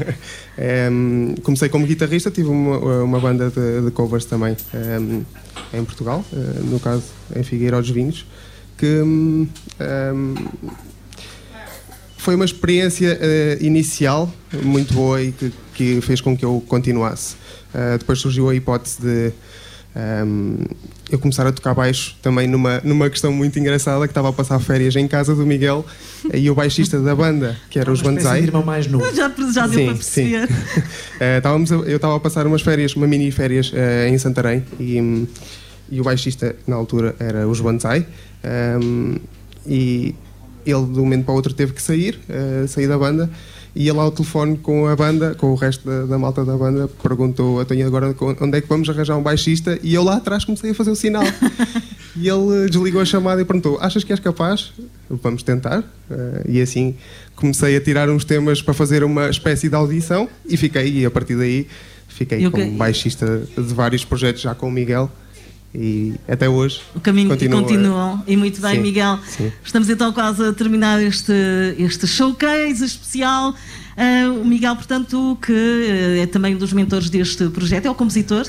um, 0.91 1.35
comecei 1.41 1.69
como 1.69 1.87
guitarrista, 1.87 2.29
tive 2.29 2.49
uma, 2.49 2.77
uma 3.03 3.19
banda 3.19 3.49
de, 3.49 3.85
de, 3.85 3.91
covers 3.91 4.25
também 4.25 4.57
um, 4.73 5.23
em 5.73 5.85
Portugal, 5.85 6.23
uh, 6.33 6.63
no 6.65 6.81
caso 6.81 7.05
em 7.33 7.43
Figueira 7.43 7.79
dos 7.79 7.89
Vinhos, 7.89 8.25
que 8.77 9.01
um, 9.01 9.47
foi 12.17 12.35
uma 12.35 12.45
experiência 12.45 13.17
inicial 13.61 14.31
muito 14.61 14.93
boa 14.93 15.21
e 15.21 15.31
que, 15.31 15.53
que, 15.73 16.01
fez 16.01 16.19
com 16.19 16.37
que 16.37 16.43
eu 16.43 16.61
continuasse. 16.67 17.37
Depois 17.97 18.19
surgiu 18.19 18.49
a 18.49 18.55
hipótese 18.55 19.01
de 19.01 19.33
um, 19.95 20.57
eu 21.09 21.17
começar 21.19 21.47
a 21.47 21.51
tocar 21.51 21.73
baixo 21.73 22.15
também 22.21 22.47
numa, 22.47 22.81
numa 22.83 23.09
questão 23.09 23.31
muito 23.31 23.57
engraçada 23.57 24.05
que 24.05 24.11
estava 24.11 24.29
a 24.29 24.33
passar 24.33 24.59
férias 24.59 24.95
em 24.95 25.07
casa 25.07 25.33
do 25.33 25.45
Miguel 25.45 25.85
e 26.33 26.49
o 26.49 26.55
baixista 26.55 26.99
da 26.99 27.15
banda, 27.15 27.57
que 27.69 27.79
era 27.79 27.91
os 27.91 28.01
Banzai. 28.01 28.43
irmão 28.43 28.63
mais 28.63 28.87
novo. 28.87 29.05
Já, 29.15 29.31
já 29.53 29.67
deu 29.67 29.79
sim, 29.79 29.85
para 29.85 29.93
perceber. 29.95 30.47
Sim. 30.47 30.53
uh, 30.81 31.37
estávamos 31.37 31.71
a, 31.71 31.75
eu 31.75 31.95
estava 31.95 32.15
a 32.15 32.19
passar 32.19 32.45
umas 32.45 32.61
férias, 32.61 32.95
uma 32.95 33.07
mini 33.07 33.31
férias 33.31 33.71
uh, 33.71 34.07
em 34.09 34.17
Santarém 34.17 34.63
e, 34.79 35.27
e 35.89 36.01
o 36.01 36.03
baixista 36.03 36.55
na 36.67 36.75
altura 36.75 37.15
era 37.19 37.47
os 37.47 37.61
Banzai 37.61 38.05
um, 38.81 39.15
e 39.65 40.13
ele 40.65 40.85
de 40.85 40.99
um 40.99 41.03
momento 41.03 41.23
para 41.23 41.31
o 41.31 41.35
outro 41.35 41.53
teve 41.53 41.71
que 41.71 41.81
sair, 41.81 42.19
uh, 42.29 42.67
sair 42.67 42.87
da 42.87 42.97
banda 42.97 43.29
ia 43.75 43.93
lá 43.93 44.03
ao 44.03 44.11
telefone 44.11 44.57
com 44.57 44.87
a 44.87 44.95
banda, 44.95 45.35
com 45.35 45.51
o 45.51 45.55
resto 45.55 45.87
da, 45.87 46.05
da 46.05 46.17
malta 46.17 46.43
da 46.43 46.57
banda, 46.57 46.87
perguntou: 47.01 47.63
Tenho 47.65 47.85
agora 47.85 48.15
onde 48.41 48.57
é 48.57 48.61
que 48.61 48.67
vamos 48.67 48.89
arranjar 48.89 49.17
um 49.17 49.23
baixista? 49.23 49.79
E 49.83 49.93
eu 49.93 50.03
lá 50.03 50.17
atrás 50.17 50.45
comecei 50.45 50.71
a 50.71 50.75
fazer 50.75 50.91
o 50.91 50.95
sinal. 50.95 51.23
e 52.15 52.27
ele 52.27 52.65
eh, 52.65 52.69
desligou 52.69 53.01
a 53.01 53.05
chamada 53.05 53.41
e 53.41 53.45
perguntou: 53.45 53.77
Achas 53.79 54.03
que 54.03 54.11
és 54.11 54.19
capaz? 54.19 54.71
Vamos 55.09 55.43
tentar. 55.43 55.79
Uh, 55.79 56.49
e 56.49 56.61
assim 56.61 56.95
comecei 57.35 57.77
a 57.77 57.81
tirar 57.81 58.09
uns 58.09 58.25
temas 58.25 58.61
para 58.61 58.73
fazer 58.73 59.03
uma 59.03 59.29
espécie 59.29 59.69
de 59.69 59.75
audição 59.75 60.27
e 60.47 60.57
fiquei, 60.57 60.91
e 60.91 61.05
a 61.05 61.11
partir 61.11 61.35
daí 61.35 61.67
fiquei 62.07 62.49
como 62.49 62.71
baixista 62.71 63.43
de 63.55 63.73
vários 63.73 64.03
projetos 64.03 64.41
já 64.41 64.55
com 64.55 64.67
o 64.67 64.71
Miguel 64.71 65.11
e 65.73 66.15
até 66.27 66.47
hoje 66.47 66.81
o 66.95 66.99
caminho 66.99 67.29
continua. 67.29 67.61
continuam 67.61 68.23
e 68.25 68.37
muito 68.37 68.61
bem 68.61 68.75
sim, 68.75 68.81
Miguel 68.81 69.19
sim. 69.27 69.51
estamos 69.63 69.89
então 69.89 70.11
quase 70.13 70.43
a 70.45 70.53
terminar 70.53 71.01
este 71.01 71.33
este 71.77 72.07
showcase 72.07 72.83
especial 72.83 73.51
uh, 73.51 74.41
o 74.41 74.45
Miguel 74.45 74.75
portanto 74.75 75.37
que 75.41 75.51
uh, 75.51 76.21
é 76.23 76.25
também 76.25 76.55
um 76.55 76.57
dos 76.57 76.73
mentores 76.73 77.09
deste 77.09 77.49
projeto 77.49 77.85
é 77.85 77.89
o 77.91 77.95
compositor 77.95 78.45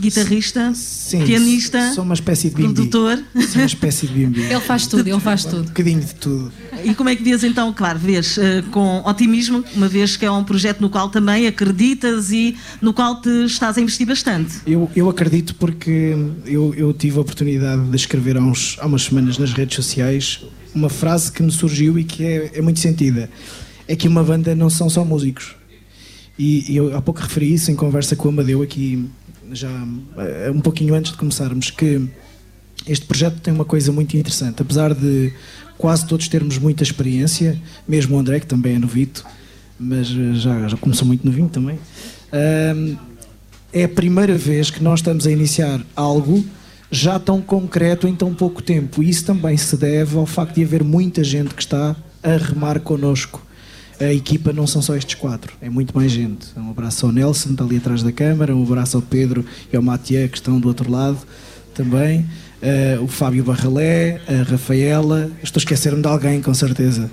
guitarrista, 0.00 0.72
Sim, 0.74 1.24
pianista, 1.24 1.92
sou 1.94 2.04
uma 2.04 2.14
espécie 2.14 2.50
de 2.50 2.56
bimbi. 2.56 2.74
produtor. 2.74 3.22
Sou 3.34 3.56
uma 3.56 3.66
espécie 3.66 4.06
de 4.06 4.12
bimbi. 4.12 4.42
Ele 4.42 4.60
faz 4.60 4.86
tudo, 4.86 5.08
ele 5.08 5.20
faz 5.20 5.44
tudo. 5.44 5.62
Um 5.62 5.64
bocadinho 5.64 6.00
de 6.00 6.14
tudo. 6.14 6.52
E 6.84 6.94
como 6.94 7.08
é 7.08 7.16
que 7.16 7.22
vês 7.22 7.44
então, 7.44 7.72
claro, 7.72 7.98
vês 7.98 8.36
uh, 8.36 8.62
com 8.70 9.02
otimismo, 9.04 9.64
uma 9.74 9.88
vez 9.88 10.16
que 10.16 10.24
é 10.24 10.30
um 10.30 10.44
projeto 10.44 10.80
no 10.80 10.88
qual 10.88 11.08
também 11.08 11.46
acreditas 11.46 12.30
e 12.32 12.56
no 12.80 12.92
qual 12.92 13.20
te 13.20 13.44
estás 13.44 13.76
a 13.76 13.80
investir 13.80 14.06
bastante? 14.06 14.60
Eu, 14.66 14.90
eu 14.96 15.08
acredito 15.08 15.54
porque 15.56 16.14
eu, 16.46 16.74
eu 16.74 16.92
tive 16.92 17.18
a 17.18 17.20
oportunidade 17.20 17.82
de 17.84 17.96
escrever 17.96 18.36
há, 18.36 18.40
uns, 18.40 18.76
há 18.80 18.86
umas 18.86 19.02
semanas 19.02 19.38
nas 19.38 19.52
redes 19.52 19.76
sociais 19.76 20.40
uma 20.74 20.88
frase 20.88 21.32
que 21.32 21.42
me 21.42 21.50
surgiu 21.50 21.98
e 21.98 22.04
que 22.04 22.24
é, 22.24 22.50
é 22.54 22.62
muito 22.62 22.80
sentida. 22.80 23.30
É 23.86 23.96
que 23.96 24.06
uma 24.06 24.22
banda 24.22 24.54
não 24.54 24.70
são 24.70 24.88
só 24.88 25.04
músicos. 25.04 25.56
E, 26.38 26.72
e 26.72 26.76
eu 26.76 26.96
há 26.96 27.02
pouco 27.02 27.20
referi 27.20 27.52
isso 27.52 27.70
em 27.70 27.74
conversa 27.74 28.16
com 28.16 28.28
o 28.28 28.30
Amadeu 28.30 28.62
aqui 28.62 29.04
já 29.52 29.70
eh, 30.18 30.50
um 30.50 30.60
pouquinho 30.60 30.94
antes 30.94 31.12
de 31.12 31.18
começarmos, 31.18 31.70
que 31.70 32.08
este 32.86 33.06
projeto 33.06 33.40
tem 33.40 33.52
uma 33.52 33.64
coisa 33.64 33.92
muito 33.92 34.16
interessante. 34.16 34.62
Apesar 34.62 34.94
de 34.94 35.32
quase 35.76 36.06
todos 36.06 36.28
termos 36.28 36.58
muita 36.58 36.82
experiência, 36.82 37.60
mesmo 37.86 38.16
o 38.16 38.18
André, 38.18 38.40
que 38.40 38.46
também 38.46 38.76
é 38.76 38.78
novito, 38.78 39.24
mas 39.78 40.08
eh, 40.08 40.34
já, 40.34 40.68
já 40.68 40.76
começou 40.76 41.06
muito 41.06 41.26
novinho 41.26 41.48
também, 41.48 41.78
é 43.72 43.84
a 43.84 43.88
primeira 43.88 44.36
vez 44.36 44.70
que 44.70 44.82
nós 44.82 45.00
estamos 45.00 45.26
a 45.26 45.30
iniciar 45.30 45.80
algo 45.96 46.44
já 46.90 47.18
tão 47.18 47.40
concreto 47.40 48.06
em 48.08 48.14
tão 48.14 48.34
pouco 48.34 48.62
tempo. 48.62 49.02
Isso 49.02 49.24
também 49.24 49.56
se 49.56 49.76
deve 49.76 50.16
ao 50.16 50.26
facto 50.26 50.56
de 50.56 50.64
haver 50.64 50.82
muita 50.82 51.22
gente 51.22 51.54
que 51.54 51.62
está 51.62 51.94
a 52.22 52.36
remar 52.36 52.80
connosco 52.80 53.40
a 54.00 54.12
equipa 54.12 54.52
não 54.52 54.66
são 54.66 54.80
só 54.80 54.96
estes 54.96 55.14
quatro, 55.14 55.52
é 55.60 55.68
muito 55.68 55.94
mais 55.94 56.10
gente. 56.10 56.46
Um 56.56 56.70
abraço 56.70 57.04
ao 57.04 57.12
Nelson, 57.12 57.50
está 57.50 57.64
ali 57.64 57.76
atrás 57.76 58.02
da 58.02 58.10
câmara, 58.10 58.56
um 58.56 58.62
abraço 58.62 58.96
ao 58.96 59.02
Pedro 59.02 59.44
e 59.70 59.76
ao 59.76 59.82
Matia, 59.82 60.26
que 60.26 60.38
estão 60.38 60.58
do 60.58 60.68
outro 60.68 60.90
lado 60.90 61.18
também. 61.74 62.26
Uh, 62.62 63.02
o 63.02 63.08
Fábio 63.08 63.44
Barralé, 63.44 64.20
a 64.26 64.50
Rafaela, 64.50 65.30
estou 65.42 65.60
a 65.60 65.62
esquecer-me 65.62 66.00
de 66.00 66.08
alguém, 66.08 66.40
com 66.40 66.52
certeza. 66.52 67.10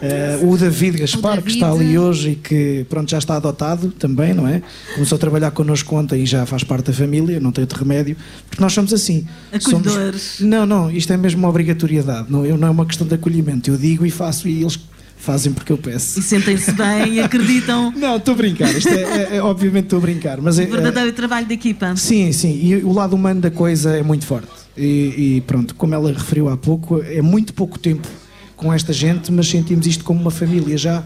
Uh, 0.00 0.50
o 0.50 0.56
David 0.56 0.98
Gaspar, 0.98 1.32
o 1.32 1.34
David. 1.36 1.44
que 1.44 1.52
está 1.52 1.70
ali 1.70 1.98
hoje 1.98 2.30
e 2.30 2.34
que 2.36 2.86
pronto, 2.88 3.10
já 3.10 3.18
está 3.18 3.36
adotado 3.36 3.90
também, 3.90 4.32
não 4.32 4.48
é? 4.48 4.62
Começou 4.94 5.16
a 5.16 5.18
trabalhar 5.18 5.50
connosco 5.50 5.94
ontem 5.94 6.22
e 6.22 6.26
já 6.26 6.46
faz 6.46 6.64
parte 6.64 6.86
da 6.86 6.92
família, 6.92 7.38
não 7.38 7.52
tem 7.52 7.62
outro 7.62 7.78
remédio, 7.78 8.16
porque 8.48 8.62
nós 8.62 8.72
somos 8.72 8.94
assim. 8.94 9.26
Acolhedores. 9.52 10.22
Somos... 10.22 10.50
Não, 10.50 10.64
não, 10.64 10.90
isto 10.90 11.12
é 11.12 11.16
mesmo 11.16 11.40
uma 11.40 11.48
obrigatoriedade, 11.48 12.30
não, 12.30 12.46
eu, 12.46 12.56
não 12.56 12.68
é 12.68 12.70
uma 12.70 12.86
questão 12.86 13.06
de 13.06 13.14
acolhimento. 13.14 13.70
Eu 13.70 13.76
digo 13.76 14.06
e 14.06 14.10
faço 14.10 14.48
e 14.48 14.62
eles 14.62 14.78
fazem 15.20 15.52
porque 15.52 15.72
eu 15.72 15.78
peço. 15.78 16.18
E 16.18 16.22
sentem-se 16.22 16.72
bem 16.72 17.14
e 17.14 17.20
acreditam. 17.22 17.92
Não, 17.96 18.16
estou 18.16 18.34
a 18.34 18.36
brincar, 18.36 18.70
isto 18.74 18.88
é, 18.88 19.02
é, 19.02 19.36
é 19.36 19.42
obviamente 19.42 19.84
estou 19.84 19.98
a 19.98 20.02
brincar. 20.02 20.40
Mas 20.40 20.58
é, 20.58 20.64
o 20.64 20.70
verdadeiro 20.70 21.10
é, 21.10 21.12
trabalho 21.12 21.46
de 21.46 21.54
equipa. 21.54 21.94
Sim, 21.96 22.32
sim, 22.32 22.58
e 22.62 22.76
o 22.76 22.92
lado 22.92 23.14
humano 23.14 23.40
da 23.40 23.50
coisa 23.50 23.96
é 23.96 24.02
muito 24.02 24.26
forte. 24.26 24.48
E, 24.76 25.36
e, 25.36 25.40
pronto, 25.42 25.74
como 25.74 25.94
ela 25.94 26.12
referiu 26.12 26.48
há 26.48 26.56
pouco, 26.56 27.02
é 27.02 27.20
muito 27.20 27.52
pouco 27.52 27.78
tempo 27.78 28.08
com 28.56 28.72
esta 28.72 28.92
gente, 28.92 29.30
mas 29.32 29.48
sentimos 29.48 29.86
isto 29.86 30.04
como 30.04 30.20
uma 30.20 30.30
família 30.30 30.76
já. 30.76 31.04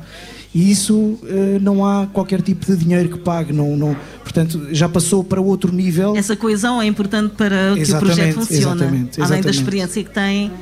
E 0.54 0.70
isso 0.70 1.18
eh, 1.24 1.58
não 1.60 1.84
há 1.84 2.06
qualquer 2.06 2.40
tipo 2.40 2.64
de 2.64 2.76
dinheiro 2.76 3.08
que 3.08 3.18
pague, 3.18 3.52
não, 3.52 3.76
não, 3.76 3.96
portanto 4.22 4.68
já 4.70 4.88
passou 4.88 5.24
para 5.24 5.40
outro 5.40 5.72
nível. 5.72 6.16
Essa 6.16 6.36
coesão 6.36 6.80
é 6.80 6.86
importante 6.86 7.34
para 7.34 7.74
que 7.74 7.92
o 7.92 7.98
projeto 7.98 8.34
funcione. 8.34 8.60
Exatamente, 8.60 9.20
exatamente. 9.20 9.20
Além 9.20 9.42
da 9.42 9.50
experiência 9.50 10.04
que 10.04 10.10
tem, 10.10 10.52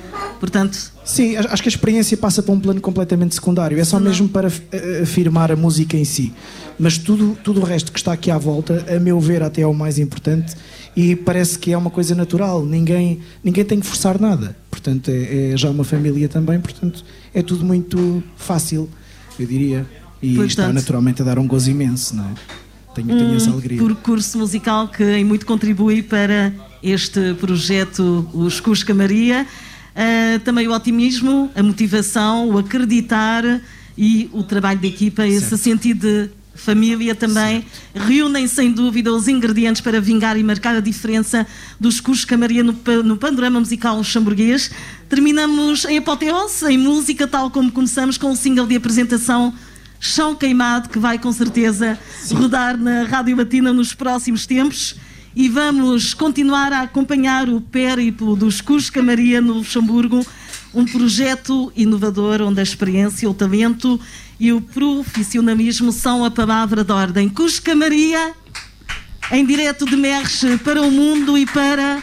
portanto 0.40 0.91
Sim, 1.04 1.36
acho 1.36 1.62
que 1.62 1.68
a 1.68 1.70
experiência 1.70 2.16
passa 2.16 2.42
para 2.42 2.52
um 2.52 2.60
plano 2.60 2.80
completamente 2.80 3.34
secundário. 3.34 3.78
É 3.78 3.84
só 3.84 3.98
Não. 3.98 4.06
mesmo 4.06 4.28
para 4.28 4.50
afirmar 5.02 5.50
a 5.50 5.56
música 5.56 5.96
em 5.96 6.04
si. 6.04 6.32
Mas 6.78 6.96
tudo, 6.96 7.36
tudo 7.42 7.60
o 7.60 7.64
resto 7.64 7.92
que 7.92 7.98
está 7.98 8.12
aqui 8.12 8.30
à 8.30 8.38
volta, 8.38 8.84
a 8.88 8.98
meu 9.00 9.18
ver, 9.20 9.42
até 9.42 9.62
é 9.62 9.66
o 9.66 9.74
mais 9.74 9.98
importante 9.98 10.54
e 10.96 11.16
parece 11.16 11.58
que 11.58 11.72
é 11.72 11.76
uma 11.76 11.90
coisa 11.90 12.14
natural. 12.14 12.64
Ninguém, 12.64 13.20
ninguém 13.42 13.64
tem 13.64 13.80
que 13.80 13.86
forçar 13.86 14.20
nada. 14.20 14.56
Portanto, 14.70 15.10
é, 15.10 15.52
é 15.52 15.56
já 15.56 15.70
uma 15.70 15.84
família 15.84 16.28
também. 16.28 16.60
Portanto, 16.60 17.04
é 17.34 17.42
tudo 17.42 17.64
muito 17.64 18.22
fácil, 18.36 18.88
eu 19.38 19.46
diria. 19.46 19.86
E 20.22 20.34
portanto, 20.34 20.50
está 20.50 20.72
naturalmente 20.72 21.22
a 21.22 21.24
dar 21.24 21.38
um 21.38 21.46
gozo 21.46 21.70
imenso, 21.70 22.14
não 22.14 22.24
é? 22.24 22.34
Tenho, 22.94 23.08
tenho 23.08 23.34
essa 23.34 23.50
alegria. 23.50 23.82
Percurso 23.82 24.38
musical 24.38 24.86
que 24.86 25.02
em 25.02 25.24
muito 25.24 25.46
contribui 25.46 26.02
para 26.02 26.52
este 26.82 27.34
projeto, 27.34 28.28
os 28.34 28.60
Cusca 28.60 28.92
Maria. 28.94 29.46
Uh, 29.94 30.40
também 30.40 30.66
o 30.66 30.72
otimismo, 30.72 31.50
a 31.54 31.62
motivação, 31.62 32.48
o 32.48 32.58
acreditar 32.58 33.44
e 33.96 34.30
o 34.32 34.42
trabalho 34.42 34.80
de 34.80 34.88
equipa, 34.88 35.22
certo. 35.22 35.34
esse 35.34 35.58
sentido 35.58 36.00
de 36.00 36.30
família 36.54 37.14
também, 37.14 37.64
reúnem 37.94 38.46
sem 38.46 38.70
dúvida 38.70 39.12
os 39.12 39.28
ingredientes 39.28 39.80
para 39.80 40.00
vingar 40.00 40.38
e 40.38 40.42
marcar 40.42 40.76
a 40.76 40.80
diferença 40.80 41.46
dos 41.80 42.00
Cusca 42.00 42.36
Maria 42.36 42.62
no, 42.62 42.74
no 43.04 43.16
panorama 43.16 43.60
musical 43.60 43.96
luxemburguês. 43.96 44.70
Terminamos 45.08 45.84
em 45.84 45.98
apoteose, 45.98 46.66
em 46.66 46.78
música, 46.78 47.26
tal 47.26 47.50
como 47.50 47.70
começamos 47.70 48.16
com 48.16 48.30
o 48.30 48.36
single 48.36 48.66
de 48.66 48.76
apresentação 48.76 49.52
Chão 49.98 50.34
Queimado, 50.34 50.88
que 50.88 50.98
vai 50.98 51.18
com 51.18 51.32
certeza 51.32 51.98
Sim. 52.22 52.34
rodar 52.34 52.76
na 52.76 53.04
Rádio 53.04 53.36
Batina 53.36 53.72
nos 53.72 53.94
próximos 53.94 54.46
tempos 54.46 54.96
e 55.34 55.48
vamos 55.48 56.14
continuar 56.14 56.72
a 56.72 56.82
acompanhar 56.82 57.48
o 57.48 57.60
périplo 57.60 58.36
dos 58.36 58.60
Cusca 58.60 59.02
Maria 59.02 59.40
no 59.40 59.54
Luxemburgo, 59.54 60.24
um 60.74 60.84
projeto 60.84 61.72
inovador 61.76 62.42
onde 62.42 62.60
a 62.60 62.62
experiência, 62.62 63.28
o 63.28 63.34
talento 63.34 63.98
e 64.38 64.52
o 64.52 64.60
profissionalismo 64.60 65.92
são 65.92 66.24
a 66.24 66.30
palavra 66.30 66.84
de 66.84 66.92
ordem. 66.92 67.28
Cusca 67.28 67.74
Maria, 67.74 68.32
em 69.30 69.44
direto 69.44 69.86
de 69.86 69.96
Merche 69.96 70.58
para 70.58 70.82
o 70.82 70.90
mundo 70.90 71.38
e 71.38 71.46
para 71.46 72.02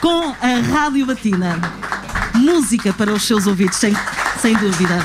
com 0.00 0.34
a 0.40 0.60
Rádio 0.72 1.06
Batina. 1.06 1.58
Música 2.34 2.92
para 2.92 3.12
os 3.12 3.24
seus 3.24 3.46
ouvidos, 3.46 3.76
sem, 3.76 3.92
sem 4.40 4.54
dúvida. 4.56 4.98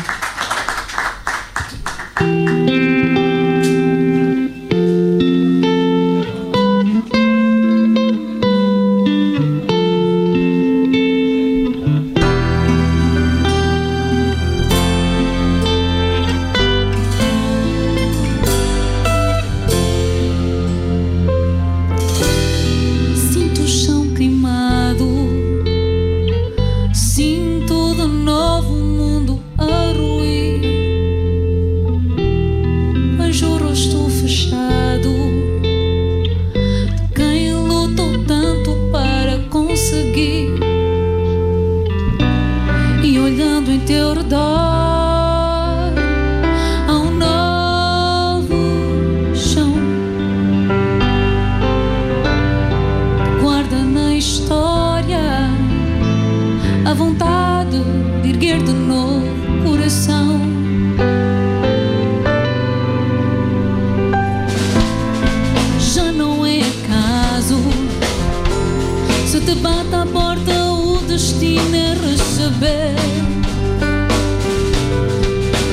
te 69.46 69.56
bata 69.56 70.04
à 70.04 70.06
porta 70.06 70.52
o 70.72 70.98
destino 71.06 71.76
é 71.76 71.94
receber 71.94 72.96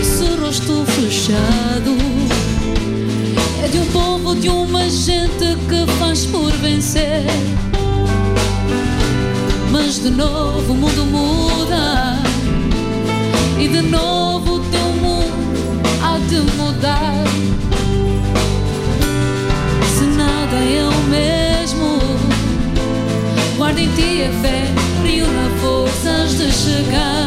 esse 0.00 0.24
rosto 0.40 0.84
fechado 0.86 1.96
é 3.62 3.68
de 3.68 3.78
um 3.78 3.86
povo, 3.86 4.34
de 4.34 4.48
uma 4.48 4.88
gente 4.88 5.56
que 5.68 5.92
faz 5.98 6.24
por 6.26 6.50
vencer. 6.52 7.26
Mas 9.70 10.00
de 10.02 10.10
novo 10.10 10.72
o 10.72 10.76
mundo 10.76 11.04
muda 11.04 12.18
e 13.58 13.68
de 13.68 13.82
novo 13.82 14.54
o 14.54 14.60
teu 14.70 14.88
mundo 15.00 15.32
há 16.02 16.18
de 16.28 16.40
mudar. 16.56 17.24
Se 19.86 20.04
nada 20.16 20.56
é 20.56 20.88
o 20.88 21.02
mesmo 21.10 21.39
em 23.80 23.88
ti 23.92 24.22
a 24.24 24.30
fé 24.42 24.60
brilha 25.00 25.26
forças 25.62 26.36
de 26.36 26.52
chegar. 26.52 27.26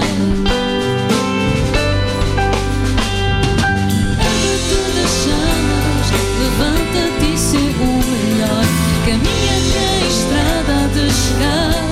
Abre-te 4.27 4.79
das 4.95 5.13
chamas, 5.23 6.07
levanta-te 6.39 7.33
e 7.33 7.37
segue 7.37 7.81
o 7.81 7.93
melhor. 8.11 8.65
Caminha 9.05 9.57
na 9.73 9.89
estrada 10.07 10.77
de 10.93 11.05
chegar. 11.11 11.83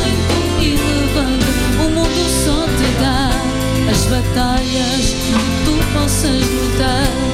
Lento 0.00 0.38
e 0.62 0.70
levanta, 0.76 1.50
o 1.82 1.90
mundo 1.90 2.22
só 2.44 2.58
te 2.78 2.88
dá 3.02 3.30
as 3.90 4.02
Batalhas 4.06 5.06
que 5.22 5.34
tu 5.64 5.74
possas 5.92 6.40
lutar. 6.40 7.33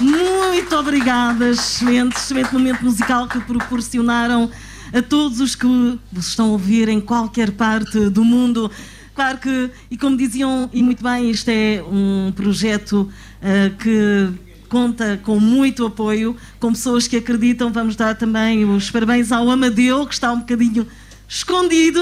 muito 0.00 0.76
obrigada. 0.76 1.50
Excelente, 1.50 2.16
excelente 2.16 2.52
momento 2.52 2.84
musical 2.84 3.28
que 3.28 3.40
proporcionaram 3.40 4.50
a 4.92 5.02
todos 5.02 5.40
os 5.40 5.54
que 5.54 5.66
vos 6.12 6.26
estão 6.26 6.46
a 6.46 6.52
ouvir 6.52 6.88
em 6.88 7.00
qualquer 7.00 7.52
parte 7.52 8.08
do 8.10 8.24
mundo. 8.24 8.70
Claro 9.14 9.38
que, 9.38 9.70
e 9.90 9.96
como 9.96 10.16
diziam, 10.16 10.70
e 10.72 10.82
muito 10.82 11.02
bem, 11.02 11.30
isto 11.30 11.48
é 11.48 11.82
um 11.82 12.32
projeto 12.34 13.10
uh, 13.42 13.76
que 13.76 14.32
conta 14.68 15.20
com 15.22 15.38
muito 15.38 15.84
apoio, 15.84 16.36
com 16.58 16.72
pessoas 16.72 17.06
que 17.06 17.16
acreditam. 17.16 17.72
Vamos 17.72 17.96
dar 17.96 18.14
também 18.14 18.64
os 18.64 18.90
parabéns 18.90 19.30
ao 19.32 19.50
Amadeu, 19.50 20.06
que 20.06 20.14
está 20.14 20.32
um 20.32 20.38
bocadinho 20.38 20.86
escondido 21.28 22.00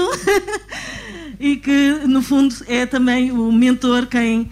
e 1.39 1.57
que, 1.57 2.01
no 2.05 2.21
fundo, 2.21 2.55
é 2.67 2.85
também 2.85 3.31
o 3.31 3.51
mentor 3.51 4.05
quem 4.05 4.49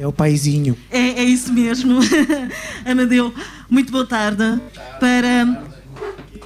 é 0.00 0.06
o 0.06 0.12
paizinho. 0.12 0.74
É, 0.90 0.98
é 0.98 1.24
isso 1.24 1.52
mesmo. 1.52 1.98
Amadeu, 2.86 3.34
muito 3.68 3.92
boa 3.92 4.06
tarde. 4.06 4.58
Para, 4.98 5.62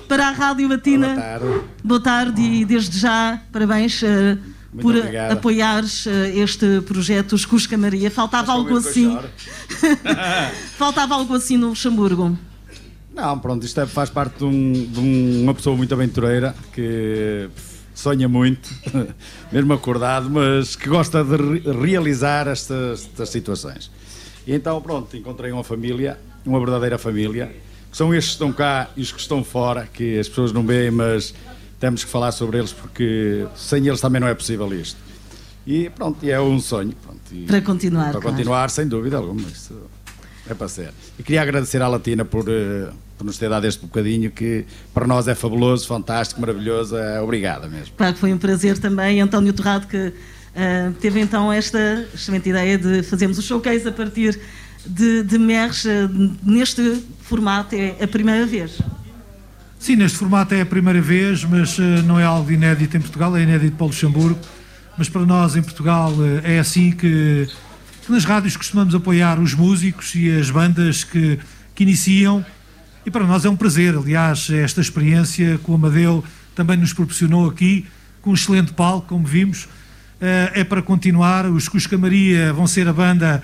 para 0.08 0.28
a 0.28 0.30
Rádio 0.32 0.68
Latina. 0.68 1.06
Boa 1.14 1.20
tarde. 1.20 1.60
Boa 1.84 2.00
tarde 2.00 2.42
e 2.42 2.64
desde 2.64 2.98
já 2.98 3.40
parabéns 3.52 4.02
uh, 4.02 4.36
por 4.82 4.96
obrigado. 4.96 5.30
apoiares 5.30 6.04
uh, 6.04 6.10
este 6.34 6.80
projeto 6.80 7.34
Os 7.34 7.46
Cusca 7.46 7.78
Maria. 7.78 8.10
Faltava 8.10 8.50
algo 8.50 8.76
assim. 8.76 9.16
Faltava 10.76 11.14
algo 11.14 11.32
assim 11.32 11.56
no 11.56 11.68
Luxemburgo. 11.68 12.36
Não, 13.14 13.38
pronto, 13.38 13.64
isto 13.64 13.80
é, 13.80 13.86
faz 13.86 14.10
parte 14.10 14.38
de, 14.38 14.44
um, 14.44 14.72
de, 14.72 14.98
uma 14.98 15.54
pessoa 15.54 15.76
muito 15.76 15.94
aventureira 15.94 16.56
que 16.72 17.48
sonha 17.94 18.28
muito, 18.28 18.68
mesmo 19.52 19.72
acordado, 19.72 20.28
mas 20.28 20.74
que 20.76 20.88
gosta 20.88 21.22
de 21.22 21.36
re 21.36 21.60
realizar 21.80 22.48
estas, 22.48 23.04
estas 23.04 23.28
situações. 23.28 23.90
E 24.46 24.52
então, 24.52 24.80
pronto, 24.82 25.16
encontrei 25.16 25.52
uma 25.52 25.64
família, 25.64 26.18
uma 26.44 26.58
verdadeira 26.58 26.98
família, 26.98 27.54
que 27.90 27.96
são 27.96 28.12
estes 28.12 28.32
que 28.32 28.44
estão 28.44 28.52
cá 28.52 28.90
e 28.96 29.02
os 29.02 29.12
que 29.12 29.20
estão 29.20 29.42
fora, 29.44 29.88
que 29.92 30.18
as 30.18 30.28
pessoas 30.28 30.52
não 30.52 30.66
veem, 30.66 30.90
mas 30.90 31.32
temos 31.78 32.04
que 32.04 32.10
falar 32.10 32.32
sobre 32.32 32.58
eles 32.58 32.72
porque 32.72 33.46
sem 33.54 33.86
eles 33.86 34.00
também 34.00 34.20
não 34.20 34.28
é 34.28 34.34
possível 34.34 34.72
isto. 34.74 34.98
E 35.66 35.88
pronto, 35.88 36.22
é 36.28 36.38
um 36.40 36.60
sonho. 36.60 36.92
Pronto, 37.02 37.46
para 37.46 37.62
continuar. 37.62 38.12
Para 38.12 38.20
claro. 38.20 38.36
continuar, 38.36 38.68
sem 38.68 38.86
dúvida 38.86 39.16
alguma. 39.16 39.40
Isso 39.48 39.74
é 40.48 40.54
para 40.54 40.68
ser. 40.68 40.92
E 41.18 41.22
queria 41.22 41.42
agradecer 41.42 41.80
à 41.80 41.88
Latina 41.88 42.24
por, 42.24 42.48
uh, 42.48 42.92
por 43.16 43.24
nos 43.24 43.38
ter 43.38 43.48
dado 43.48 43.66
este 43.66 43.82
bocadinho 43.82 44.30
que 44.30 44.64
para 44.92 45.06
nós 45.06 45.26
é 45.28 45.34
fabuloso, 45.34 45.86
fantástico, 45.86 46.40
maravilhoso. 46.40 46.96
É, 46.96 47.20
obrigada 47.20 47.68
mesmo. 47.68 47.94
Claro 47.96 48.14
que 48.14 48.20
foi 48.20 48.32
um 48.32 48.38
prazer 48.38 48.78
também, 48.78 49.20
António 49.20 49.52
Torrado, 49.52 49.86
que 49.86 50.08
uh, 50.08 50.92
teve 51.00 51.20
então 51.20 51.52
esta 51.52 52.06
excelente 52.14 52.48
ideia 52.48 52.76
de 52.76 53.02
fazermos 53.02 53.38
o 53.38 53.42
showcase 53.42 53.88
a 53.88 53.92
partir 53.92 54.38
de, 54.86 55.22
de 55.22 55.38
MERS. 55.38 55.84
Uh, 55.84 56.36
neste 56.42 57.02
formato 57.22 57.74
é 57.74 57.96
a 58.02 58.08
primeira 58.08 58.46
vez. 58.46 58.78
Sim, 59.78 59.96
neste 59.96 60.18
formato 60.18 60.54
é 60.54 60.62
a 60.62 60.66
primeira 60.66 61.00
vez, 61.00 61.44
mas 61.44 61.78
não 62.06 62.18
é 62.18 62.24
algo 62.24 62.50
inédito 62.50 62.96
em 62.96 63.00
Portugal, 63.00 63.36
é 63.36 63.42
inédito 63.42 63.76
para 63.76 63.84
o 63.84 63.88
Luxemburgo. 63.88 64.38
Mas 64.96 65.10
para 65.10 65.26
nós 65.26 65.56
em 65.56 65.62
Portugal 65.62 66.10
é 66.42 66.58
assim 66.58 66.90
que 66.90 67.46
nas 68.10 68.24
rádios 68.24 68.56
costumamos 68.56 68.94
apoiar 68.94 69.38
os 69.38 69.54
músicos 69.54 70.14
e 70.14 70.30
as 70.30 70.50
bandas 70.50 71.04
que, 71.04 71.38
que 71.74 71.82
iniciam. 71.82 72.44
E 73.06 73.10
para 73.10 73.26
nós 73.26 73.44
é 73.44 73.50
um 73.50 73.56
prazer. 73.56 73.96
Aliás, 73.96 74.48
esta 74.50 74.80
experiência 74.80 75.58
que 75.62 75.70
o 75.70 75.74
Amadeu 75.74 76.24
também 76.54 76.76
nos 76.76 76.92
proporcionou 76.92 77.48
aqui, 77.48 77.86
com 78.22 78.30
um 78.30 78.34
excelente 78.34 78.72
palco, 78.72 79.08
como 79.08 79.26
vimos, 79.26 79.68
eh, 80.20 80.52
é 80.54 80.64
para 80.64 80.80
continuar. 80.80 81.46
Os 81.46 81.68
Cusca 81.68 81.98
Maria 81.98 82.52
vão 82.52 82.66
ser 82.66 82.88
a 82.88 82.92
banda 82.92 83.42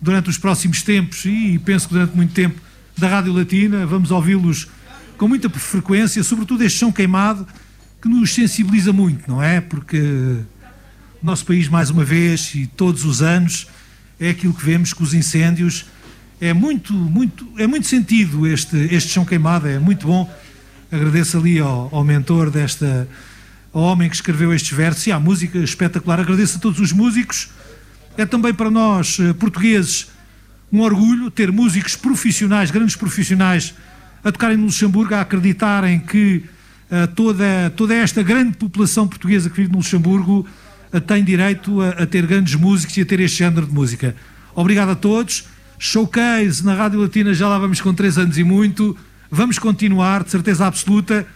durante 0.00 0.30
os 0.30 0.38
próximos 0.38 0.82
tempos 0.82 1.24
e 1.24 1.58
penso 1.64 1.88
que 1.88 1.94
durante 1.94 2.16
muito 2.16 2.32
tempo 2.32 2.60
da 2.96 3.08
Rádio 3.08 3.32
Latina. 3.32 3.84
Vamos 3.86 4.10
ouvi-los 4.10 4.68
com 5.16 5.28
muita 5.28 5.48
frequência, 5.50 6.22
sobretudo 6.22 6.62
este 6.62 6.78
chão 6.78 6.92
queimado 6.92 7.46
que 8.00 8.08
nos 8.08 8.34
sensibiliza 8.34 8.92
muito, 8.92 9.30
não 9.30 9.42
é? 9.42 9.60
Porque 9.60 9.98
o 11.22 11.26
nosso 11.26 11.44
país, 11.46 11.68
mais 11.68 11.90
uma 11.90 12.04
vez, 12.04 12.54
e 12.54 12.66
todos 12.66 13.04
os 13.04 13.22
anos, 13.22 13.66
é 14.18 14.30
aquilo 14.30 14.54
que 14.54 14.64
vemos 14.64 14.92
com 14.92 15.02
os 15.02 15.14
incêndios. 15.14 15.86
É 16.40 16.52
muito, 16.52 16.92
muito, 16.92 17.46
é 17.56 17.66
muito 17.66 17.86
sentido 17.86 18.46
este, 18.46 18.76
este 18.94 19.10
chão 19.10 19.24
queimado, 19.24 19.68
é 19.68 19.78
muito 19.78 20.06
bom. 20.06 20.32
Agradeço 20.90 21.38
ali 21.38 21.58
ao, 21.58 21.88
ao 21.92 22.04
mentor 22.04 22.50
desta, 22.50 23.08
ao 23.72 23.82
homem 23.82 24.08
que 24.08 24.14
escreveu 24.14 24.52
estes 24.52 24.76
versos 24.76 25.06
e 25.06 25.12
à 25.12 25.18
música 25.18 25.58
espetacular. 25.58 26.20
Agradeço 26.20 26.58
a 26.58 26.60
todos 26.60 26.80
os 26.80 26.92
músicos. 26.92 27.48
É 28.16 28.24
também 28.24 28.54
para 28.54 28.70
nós, 28.70 29.18
eh, 29.18 29.32
portugueses, 29.32 30.08
um 30.72 30.80
orgulho 30.80 31.30
ter 31.30 31.50
músicos 31.50 31.96
profissionais, 31.96 32.70
grandes 32.70 32.96
profissionais, 32.96 33.74
a 34.24 34.32
tocarem 34.32 34.56
no 34.56 34.64
Luxemburgo, 34.64 35.14
a 35.14 35.20
acreditarem 35.20 36.00
que 36.00 36.44
uh, 36.90 37.06
toda, 37.14 37.72
toda 37.76 37.94
esta 37.94 38.22
grande 38.22 38.56
população 38.56 39.06
portuguesa 39.06 39.50
que 39.50 39.56
vive 39.56 39.70
no 39.70 39.78
Luxemburgo 39.78 40.46
tem 41.00 41.24
direito 41.24 41.80
a, 41.80 41.90
a, 41.90 42.06
ter 42.06 42.26
grandes 42.26 42.54
músicos 42.54 42.96
e 42.96 43.00
a 43.00 43.06
ter 43.06 43.20
este 43.20 43.38
género 43.38 43.66
de 43.66 43.72
música. 43.72 44.14
Obrigado 44.54 44.90
a 44.90 44.94
todos. 44.94 45.44
Showcase 45.78 46.64
na 46.64 46.74
Rádio 46.74 47.00
Latina 47.00 47.34
já 47.34 47.48
lá 47.48 47.58
vamos 47.58 47.80
com 47.80 47.92
três 47.92 48.16
anos 48.16 48.38
e 48.38 48.44
muito. 48.44 48.96
Vamos 49.30 49.58
continuar, 49.58 50.22
de 50.22 50.30
certeza 50.30 50.66
absoluta, 50.66 51.26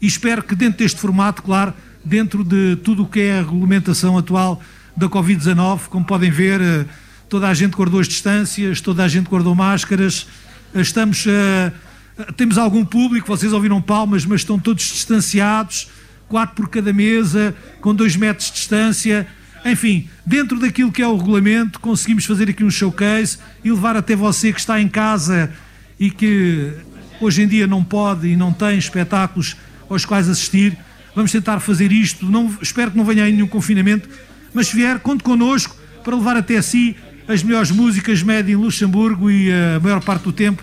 e 0.00 0.06
espero 0.06 0.42
que 0.42 0.54
dentro 0.54 0.78
deste 0.78 1.00
formato, 1.00 1.42
claro, 1.42 1.74
dentro 2.04 2.44
de 2.44 2.76
tudo 2.76 3.02
o 3.02 3.06
que 3.06 3.20
é 3.20 3.38
a 3.38 3.42
regulamentação 3.42 4.16
atual 4.16 4.62
da 4.96 5.08
Covid-19, 5.08 5.88
como 5.88 6.04
podem 6.04 6.30
ver, 6.30 6.60
eh, 6.60 6.86
toda 7.28 7.48
a 7.48 7.54
gente 7.54 7.74
guardou 7.74 7.98
as 7.98 8.06
distâncias, 8.06 8.80
toda 8.80 9.02
a 9.02 9.08
gente 9.08 9.28
guardou 9.28 9.54
máscaras, 9.54 10.26
eh, 10.74 10.80
estamos. 10.80 11.26
Uh, 11.26 12.32
temos 12.36 12.58
algum 12.58 12.84
público, 12.84 13.26
vocês 13.26 13.52
ouviram 13.52 13.80
palmas, 13.80 14.24
mas 14.24 14.40
estão 14.40 14.58
todos 14.58 14.84
distanciados 14.84 15.88
quatro 16.28 16.54
por 16.54 16.68
cada 16.68 16.92
mesa, 16.92 17.54
com 17.80 17.94
dois 17.94 18.16
metros 18.16 18.48
de 18.48 18.54
distância. 18.54 19.26
Enfim, 19.64 20.08
dentro 20.24 20.58
daquilo 20.58 20.92
que 20.92 21.02
é 21.02 21.08
o 21.08 21.16
regulamento, 21.16 21.80
conseguimos 21.80 22.24
fazer 22.24 22.48
aqui 22.50 22.62
um 22.62 22.70
showcase 22.70 23.38
e 23.64 23.70
levar 23.70 23.96
até 23.96 24.14
você 24.14 24.52
que 24.52 24.60
está 24.60 24.80
em 24.80 24.88
casa 24.88 25.50
e 25.98 26.10
que 26.10 26.72
hoje 27.20 27.42
em 27.42 27.48
dia 27.48 27.66
não 27.66 27.82
pode 27.82 28.28
e 28.28 28.36
não 28.36 28.52
tem 28.52 28.78
espetáculos 28.78 29.56
aos 29.88 30.04
quais 30.04 30.28
assistir. 30.28 30.76
Vamos 31.14 31.32
tentar 31.32 31.58
fazer 31.60 31.90
isto. 31.90 32.26
Não, 32.26 32.56
espero 32.62 32.92
que 32.92 32.96
não 32.96 33.04
venha 33.04 33.24
aí 33.24 33.32
nenhum 33.32 33.48
confinamento, 33.48 34.08
mas 34.54 34.68
se 34.68 34.76
vier, 34.76 35.00
conte 35.00 35.24
connosco 35.24 35.76
para 36.04 36.14
levar 36.14 36.36
até 36.36 36.60
si 36.62 36.96
as 37.26 37.42
melhores 37.42 37.70
músicas 37.70 38.22
média 38.22 38.52
em 38.52 38.56
Luxemburgo 38.56 39.30
e 39.30 39.52
a 39.52 39.80
maior 39.80 40.02
parte 40.02 40.22
do 40.22 40.32
tempo 40.32 40.62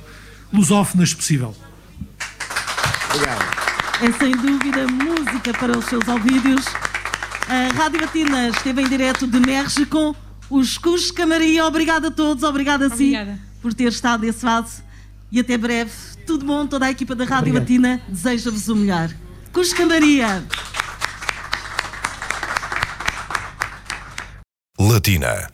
lusófonas 0.51 1.13
possível. 1.13 1.55
É 4.01 4.11
sem 4.19 4.31
dúvida 4.35 4.87
música 4.87 5.53
para 5.53 5.77
os 5.77 5.85
seus 5.85 6.05
ouvidos. 6.07 6.65
A 7.47 7.73
Rádio 7.73 8.01
Latina 8.01 8.49
esteve 8.49 8.81
em 8.81 8.89
direto 8.89 9.25
de 9.25 9.39
Merge 9.39 9.85
com 9.85 10.13
os 10.49 10.77
Cusca 10.77 11.25
Maria. 11.25 11.65
Obrigada 11.65 12.09
a 12.09 12.11
todos, 12.11 12.43
obrigada 12.43 12.87
a 12.87 12.89
si 12.89 13.15
Obrigada. 13.15 13.39
por 13.61 13.73
ter 13.73 13.87
estado 13.87 14.21
desse 14.21 14.45
lado 14.45 14.69
e 15.31 15.39
até 15.39 15.57
breve. 15.57 15.91
Tudo 16.27 16.45
bom, 16.45 16.67
toda 16.67 16.87
a 16.87 16.91
equipa 16.91 17.15
da 17.15 17.23
Rádio 17.23 17.53
Obrigado. 17.55 17.61
Latina 17.61 18.01
deseja-vos 18.07 18.67
o 18.67 18.75
melhor. 18.75 19.09
Cusca 19.53 19.85
Maria. 19.85 20.43
Latina 24.77 25.49